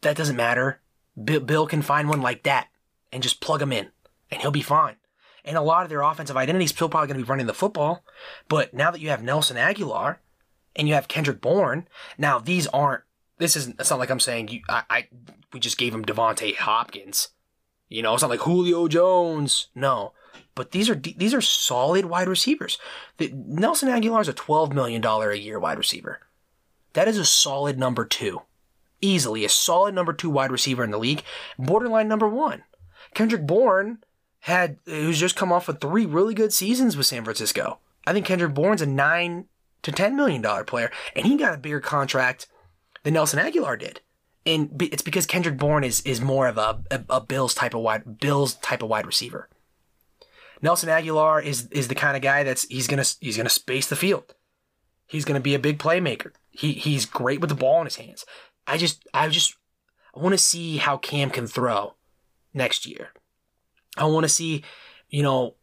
[0.00, 0.80] that doesn't matter.
[1.22, 2.68] Bill, Bill can find one like that
[3.12, 3.88] and just plug him in
[4.30, 4.96] and he'll be fine.
[5.44, 7.54] And a lot of their offensive identity is still probably going to be running the
[7.54, 8.04] football.
[8.48, 10.16] But now that you have Nelson Agholor
[10.76, 13.04] and you have Kendrick Bourne, now these aren't.
[13.38, 13.80] This isn't.
[13.80, 14.60] It's not like I'm saying you.
[14.68, 14.82] I.
[14.90, 15.08] I
[15.52, 17.28] we just gave him Devonte Hopkins.
[17.88, 19.68] You know, it's not like Julio Jones.
[19.74, 20.12] No,
[20.54, 22.78] but these are these are solid wide receivers.
[23.16, 26.20] The, Nelson Agholor is a twelve million dollar a year wide receiver.
[26.92, 28.42] That is a solid number two,
[29.00, 31.22] easily a solid number two wide receiver in the league,
[31.58, 32.64] borderline number one.
[33.14, 33.98] Kendrick Bourne
[34.40, 37.78] had who's just come off of three really good seasons with San Francisco.
[38.06, 39.46] I think Kendrick Bourne's a nine
[39.82, 42.48] to ten million dollar player, and he got a bigger contract
[43.02, 44.00] than Nelson Agholor did.
[44.48, 47.82] And it's because Kendrick Bourne is is more of a, a, a Bills type of
[47.82, 49.50] wide Bills type of wide receiver.
[50.62, 53.94] Nelson Agholor is is the kind of guy that's he's gonna he's gonna space the
[53.94, 54.34] field.
[55.06, 56.32] He's gonna be a big playmaker.
[56.48, 58.24] He he's great with the ball in his hands.
[58.66, 59.54] I just I just
[60.16, 61.94] I want to see how Cam can throw
[62.54, 63.10] next year.
[63.98, 64.64] I want to see,
[65.10, 65.56] you know,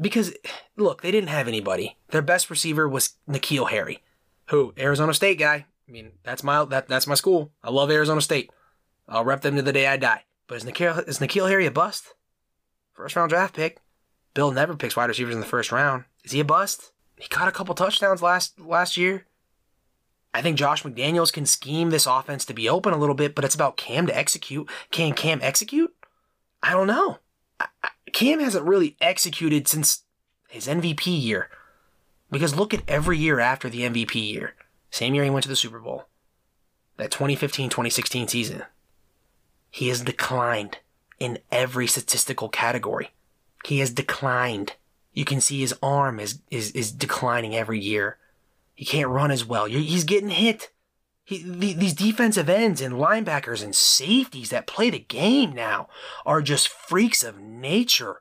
[0.00, 0.34] because
[0.76, 1.96] look, they didn't have anybody.
[2.10, 4.02] Their best receiver was N'Keal Harry,
[4.46, 5.66] who Arizona State guy.
[5.92, 7.52] I mean, that's my that that's my school.
[7.62, 8.50] I love Arizona State.
[9.06, 10.24] I'll rep them to the day I die.
[10.46, 12.14] But is N'Keal is N'Keal Harry a bust?
[12.94, 13.76] First round draft pick.
[14.32, 16.04] Bill never picks wide receivers in the first round.
[16.24, 16.92] Is he a bust?
[17.18, 19.26] He caught a couple touchdowns last last year.
[20.32, 23.44] I think Josh McDaniels can scheme this offense to be open a little bit, but
[23.44, 24.70] it's about Cam to execute.
[24.90, 25.94] Can Cam execute?
[26.62, 27.18] I don't know.
[28.14, 30.04] Cam hasn't really executed since
[30.48, 31.50] his MVP year.
[32.30, 34.54] Because look at every year after the MVP year.
[34.92, 36.04] Same year he went to the Super Bowl.
[36.98, 38.62] That 2015 2016 season.
[39.70, 40.78] He has declined
[41.18, 43.10] in every statistical category.
[43.64, 44.74] He has declined.
[45.14, 48.18] You can see his arm is, is, is declining every year.
[48.74, 49.64] He can't run as well.
[49.64, 50.70] He's getting hit.
[51.24, 55.88] He, these defensive ends and linebackers and safeties that play the game now
[56.26, 58.20] are just freaks of nature.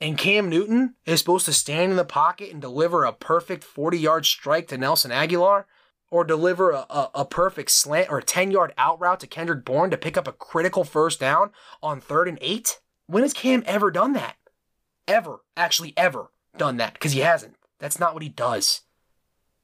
[0.00, 3.98] And Cam Newton is supposed to stand in the pocket and deliver a perfect 40
[3.98, 5.64] yard strike to Nelson Agholor
[6.10, 9.64] or deliver a, a, a, perfect slant or a 10 yard out route to Kendrick
[9.64, 11.50] Bourne to pick up a critical first down
[11.82, 12.80] on third and eight?
[13.06, 14.36] When has Cam ever done that?
[15.06, 16.94] Ever, actually, ever done that?
[16.94, 17.56] Because he hasn't.
[17.78, 18.82] That's not what he does.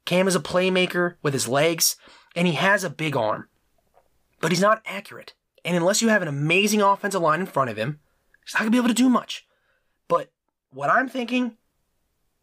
[0.04, 1.96] Cam is a playmaker with his legs,
[2.34, 3.48] and he has a big arm,
[4.40, 5.34] but he's not accurate.
[5.64, 7.98] And unless you have an amazing offensive line in front of him,
[8.44, 9.46] he's not going to be able to do much.
[10.08, 10.30] But
[10.70, 11.56] what I'm thinking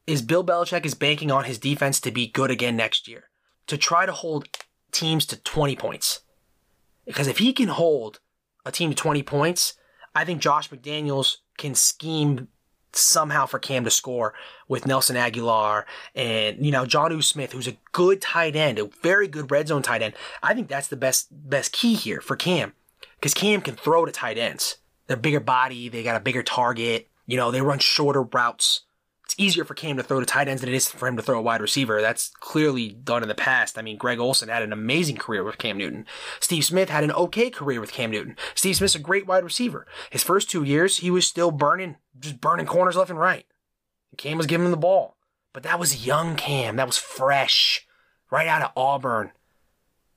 [0.05, 3.29] is Bill Belichick is banking on his defense to be good again next year,
[3.67, 4.47] to try to hold
[4.91, 6.21] teams to 20 points.
[7.05, 8.19] Because if he can hold
[8.65, 9.73] a team to 20 points,
[10.15, 12.47] I think Josh McDaniels can scheme
[12.95, 14.33] somehow for Cam to score
[14.67, 15.83] with Nelson Agholor
[16.15, 19.81] and you know Jonnu Smith, who's a good tight end, a very good red zone
[19.81, 20.13] tight end.
[20.41, 22.73] I think that's the best best key here for Cam
[23.15, 24.77] because Cam can throw to tight ends.
[25.07, 27.09] They're bigger body, they got a bigger target.
[27.25, 28.81] You know, they run shorter routes.
[29.33, 31.23] It's easier for Cam to throw to tight ends than it is for him to
[31.23, 32.01] throw a wide receiver.
[32.01, 33.79] That's clearly done in the past.
[33.79, 36.05] I mean, Greg Olsen had an amazing career with Cam Newton.
[36.39, 38.35] Steve Smith had an okay career with Cam Newton.
[38.53, 39.87] Steve Smith's a great wide receiver.
[40.11, 43.47] His first two years, he was still burning, just burning corners left and right.
[44.17, 45.17] Cam was giving him the ball.
[45.51, 46.75] But that was young Cam.
[46.75, 47.87] That was fresh.
[48.29, 49.31] Right out of Auburn.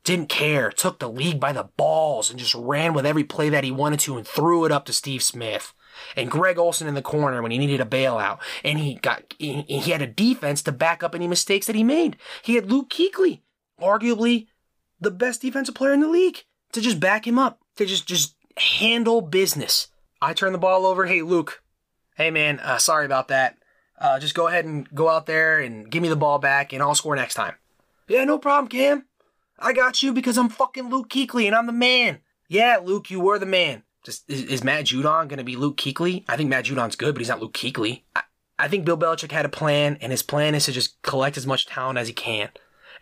[0.04, 0.70] Didn't care.
[0.70, 4.00] Took the league by the balls and just ran with every play that he wanted
[4.00, 5.72] to and threw it up to Steve Smith
[6.16, 8.38] and Greg Olsen in the corner when he needed a bailout.
[8.64, 11.84] And he got he, he had a defense to back up any mistakes that he
[11.84, 12.16] made.
[12.42, 13.40] He had Luke Kuechly,
[13.80, 14.46] arguably
[15.00, 18.34] the best defensive player in the league, to just back him up, to just just
[18.56, 19.88] handle business.
[20.20, 21.06] I turn the ball over.
[21.06, 21.62] Hey Luke,
[22.16, 23.58] hey man, uh, sorry about that.
[23.98, 26.82] Uh, just go ahead and go out there and give me the ball back, and
[26.82, 27.54] I'll score next time.
[28.08, 29.06] Yeah, no problem, Cam.
[29.58, 32.20] I got you because I'm fucking Luke Kuechly and I'm the man.
[32.48, 33.82] Yeah, Luke, you were the man.
[34.06, 36.22] Just, is, is Matt Judon going to be Luke Kuechly?
[36.28, 38.02] I think Matt Judon's good, but he's not Luke Kuechly.
[38.14, 38.22] I,
[38.56, 41.44] I think Bill Belichick had a plan, and his plan is to just collect as
[41.44, 42.50] much talent as he can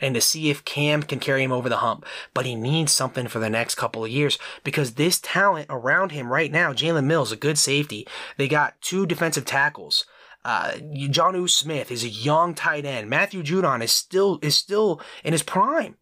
[0.01, 2.07] and to see if Cam can carry him over the hump.
[2.33, 6.33] But he needs something for the next couple of years because this talent around him
[6.33, 8.09] right now, Jalen Mills, a good safety.
[8.39, 10.07] They got two defensive tackles.
[10.43, 13.11] Uh, Jonnu Smith is a young tight end.
[13.11, 15.97] Matthew Judon is still is still in his prime.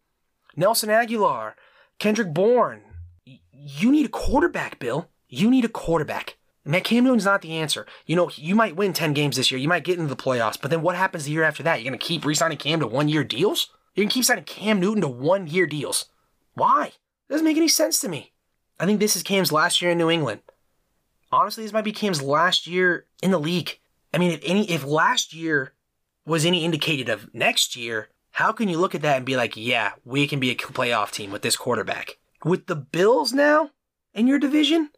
[0.55, 1.55] Nelson Agholor,
[1.99, 2.83] Kendrick Bourne,
[3.65, 5.09] you need a quarterback, Bill.
[5.29, 6.37] You need a quarterback.
[6.65, 7.85] Matt Cam Newton's not the answer.
[8.05, 9.59] You know, you might win 10 games this year.
[9.59, 11.81] You might get into the playoffs, but then what happens the year after that?
[11.81, 13.69] You're going to keep re-signing Cam to one-year deals?
[13.95, 16.05] You're going to keep signing Cam Newton to one-year deals.
[16.53, 16.87] Why?
[16.87, 18.31] It doesn't make any sense to me.
[18.79, 20.41] I think this is Cam's last year in New England.
[21.31, 23.79] Honestly, this might be Cam's last year in the league.
[24.13, 25.73] I mean, if any, if last year
[26.25, 29.57] was any indicated of next year, how can you look at that and be like,
[29.57, 32.17] yeah, we can be a playoff team with this quarterback?
[32.43, 33.71] With the Bills now
[34.13, 34.89] in your division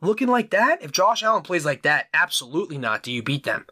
[0.00, 3.66] looking like that, if Josh Allen plays like that, absolutely not do you beat them.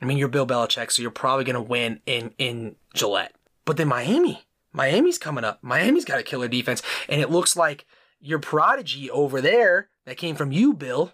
[0.00, 3.34] I mean, you're Bill Belichick, so you're probably going to win in, in Gillette.
[3.64, 5.58] But then Miami, Miami's coming up.
[5.62, 7.84] Miami's got a killer defense, and it looks like
[8.20, 11.12] your prodigy over there that came from you, Bill,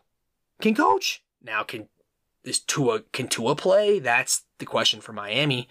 [0.61, 1.22] can coach.
[1.42, 1.88] Now, can
[2.44, 3.98] is Tua can Tua play?
[3.98, 5.68] That's the question for Miami.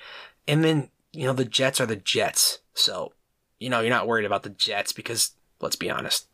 [0.47, 3.13] And then you know the Jets are the Jets, so
[3.63, 6.27] you know, you're not worried about the Jets because, let's be honest,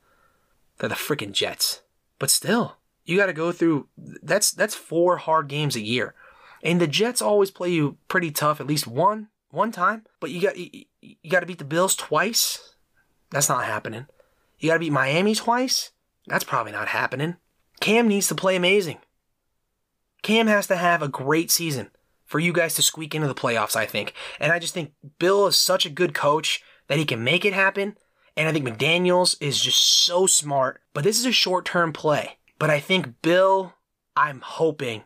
[0.79, 1.81] they're the freaking Jets.
[2.17, 3.87] But still, you got to go through.
[3.97, 6.15] That's that's four hard games a year,
[6.63, 10.05] and the Jets always play you pretty tough at least one one time.
[10.19, 12.73] But you got you, you got to beat the Bills twice.
[13.29, 14.07] That's not happening.
[14.57, 15.91] You got to beat Miami twice.
[16.25, 17.35] That's probably not happening.
[17.79, 18.97] Cam needs to play amazing.
[20.23, 21.91] Cam has to have a great season
[22.25, 24.13] for you guys to squeak into the playoffs, I think.
[24.39, 27.53] And I just think Bill is such a good coach that he can make it
[27.53, 27.95] happen.
[28.35, 30.81] And I think McDaniels is just so smart.
[30.93, 32.37] But this is a short term play.
[32.57, 33.75] But I think Bill,
[34.17, 35.03] I'm hoping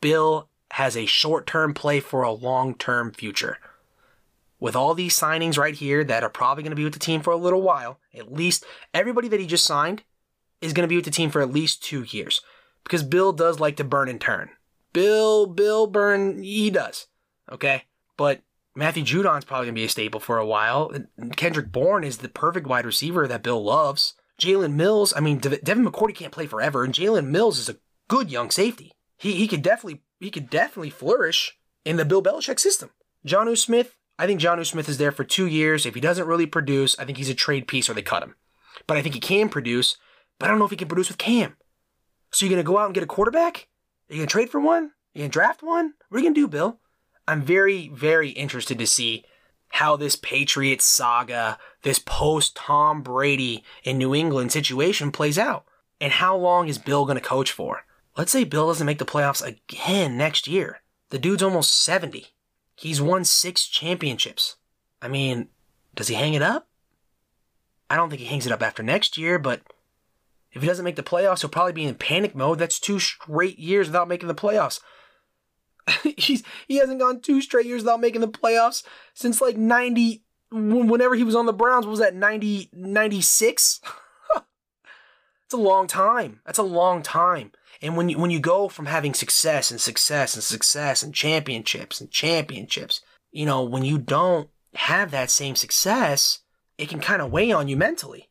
[0.00, 3.58] Bill has a short term play for a long term future.
[4.58, 7.20] With all these signings right here that are probably going to be with the team
[7.20, 8.64] for a little while, at least
[8.94, 10.02] everybody that he just signed
[10.60, 12.40] is going to be with the team for at least two years.
[12.84, 14.50] Because Bill does like to burn and turn.
[14.92, 17.06] Bill, Bill Burn, he does.
[17.50, 17.84] Okay?
[18.16, 18.42] But
[18.74, 20.90] Matthew Judon's probably going to be a staple for a while.
[21.36, 24.14] Kendrick Bourne is the perfect wide receiver that Bill loves.
[24.40, 27.76] Jalen Mills, I mean, Devin McCourty can't play forever, and Jalen Mills is a
[28.08, 28.92] good young safety.
[29.16, 32.90] He he could definitely he could definitely flourish in the Bill Belichick system.
[33.26, 35.86] Jonnu Smith, I think Jonnu Smith is there for two years.
[35.86, 38.34] If he doesn't really produce, I think he's a trade piece or they cut him.
[38.86, 39.96] But I think he can produce,
[40.38, 41.56] but I don't know if he can produce with Cam.
[42.32, 43.68] So you're gonna go out and get a quarterback?
[44.10, 44.84] Are you gonna trade for one?
[44.84, 45.94] Are you gonna draft one?
[46.08, 46.80] What are you gonna do, Bill?
[47.26, 49.24] I'm very, very interested to see
[49.68, 55.64] how this Patriots saga, this post Tom Brady in New England situation plays out.
[56.00, 57.84] And how long is Bill going to coach for?
[58.16, 60.82] Let's say Bill doesn't make the playoffs again next year.
[61.10, 62.26] The dude's almost 70.
[62.74, 64.56] He's won six championships.
[65.00, 65.48] I mean,
[65.94, 66.68] does he hang it up?
[67.88, 69.62] I don't think he hangs it up after next year, but
[70.52, 72.58] if he doesn't make the playoffs, he'll probably be in panic mode.
[72.58, 74.80] That's two straight years without making the playoffs.
[76.16, 81.14] He's he hasn't gone two straight years without making the playoffs since like 90 whenever
[81.14, 83.80] he was on the Browns was that 90 96?
[85.52, 86.40] It's a long time.
[86.46, 87.52] That's a long time.
[87.82, 92.00] And when you when you go from having success and success and success and championships
[92.00, 93.02] and championships,
[93.32, 96.38] you know, when you don't have that same success,
[96.78, 98.30] it can kind of weigh on you mentally.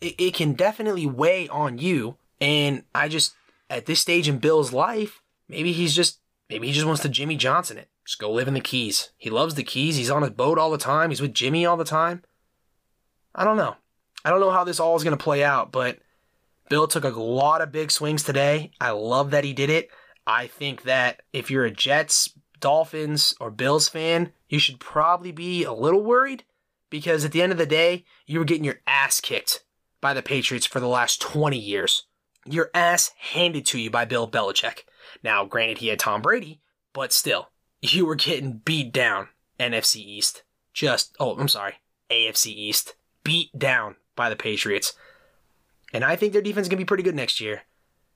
[0.00, 2.16] It, it can definitely weigh on you.
[2.40, 3.34] And I just
[3.68, 6.20] at this stage in Bill's life, maybe he's just
[6.52, 7.88] maybe he just wants to Jimmy Johnson it.
[8.04, 9.10] Just go live in the Keys.
[9.16, 9.96] He loves the Keys.
[9.96, 11.10] He's on his boat all the time.
[11.10, 12.22] He's with Jimmy all the time.
[13.34, 13.76] I don't know.
[14.24, 15.98] I don't know how this all is going to play out, but
[16.68, 18.70] Bill took a lot of big swings today.
[18.80, 19.90] I love that he did it.
[20.26, 22.30] I think that if you're a Jets,
[22.60, 26.44] Dolphins, or Bills fan, you should probably be a little worried
[26.90, 29.64] because at the end of the day, you were getting your ass kicked
[30.00, 32.04] by the Patriots for the last 20 years.
[32.44, 34.80] Your ass handed to you by Bill Belichick.
[35.22, 36.60] Now, granted, he had Tom Brady,
[36.92, 37.50] but still,
[37.80, 39.28] you were getting beat down.
[39.60, 40.42] NFC East.
[40.72, 41.74] Just, oh, I'm sorry,
[42.10, 42.94] AFC East.
[43.22, 44.94] Beat down by the Patriots.
[45.92, 47.62] And I think their defense is going to be pretty good next year.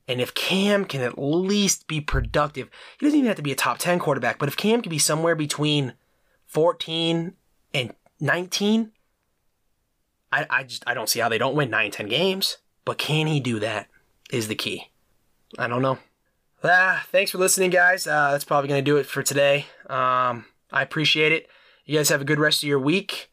[0.09, 3.57] And if Cam can at least be productive, he doesn't even have to be a
[3.57, 5.95] top 10 quarterback, but if Cam can be somewhere between
[6.47, 7.35] 14
[7.75, 8.93] and 19,
[10.33, 12.59] I, I just I don't see how they don't win 9, 10 games.
[12.85, 13.89] But can he do that
[14.31, 14.91] is the key.
[15.59, 15.99] I don't know.
[16.69, 18.09] Ah, thanks for listening, guys.
[18.09, 19.67] Uh, that's probably going to do it for today.
[19.89, 21.49] Um, I appreciate it.
[21.85, 23.31] You guys have a good rest of your week.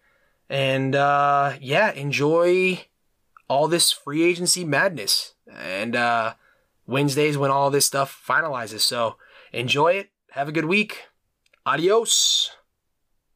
[0.49, 2.86] And uh, yeah, enjoy
[3.47, 5.34] all this free agency madness.
[5.51, 6.36] And uh,
[6.86, 8.81] Wednesdays when all this stuff finalizes.
[8.81, 9.15] So
[9.51, 10.11] enjoy it.
[10.31, 11.05] Have a good week.
[11.65, 12.51] Adios.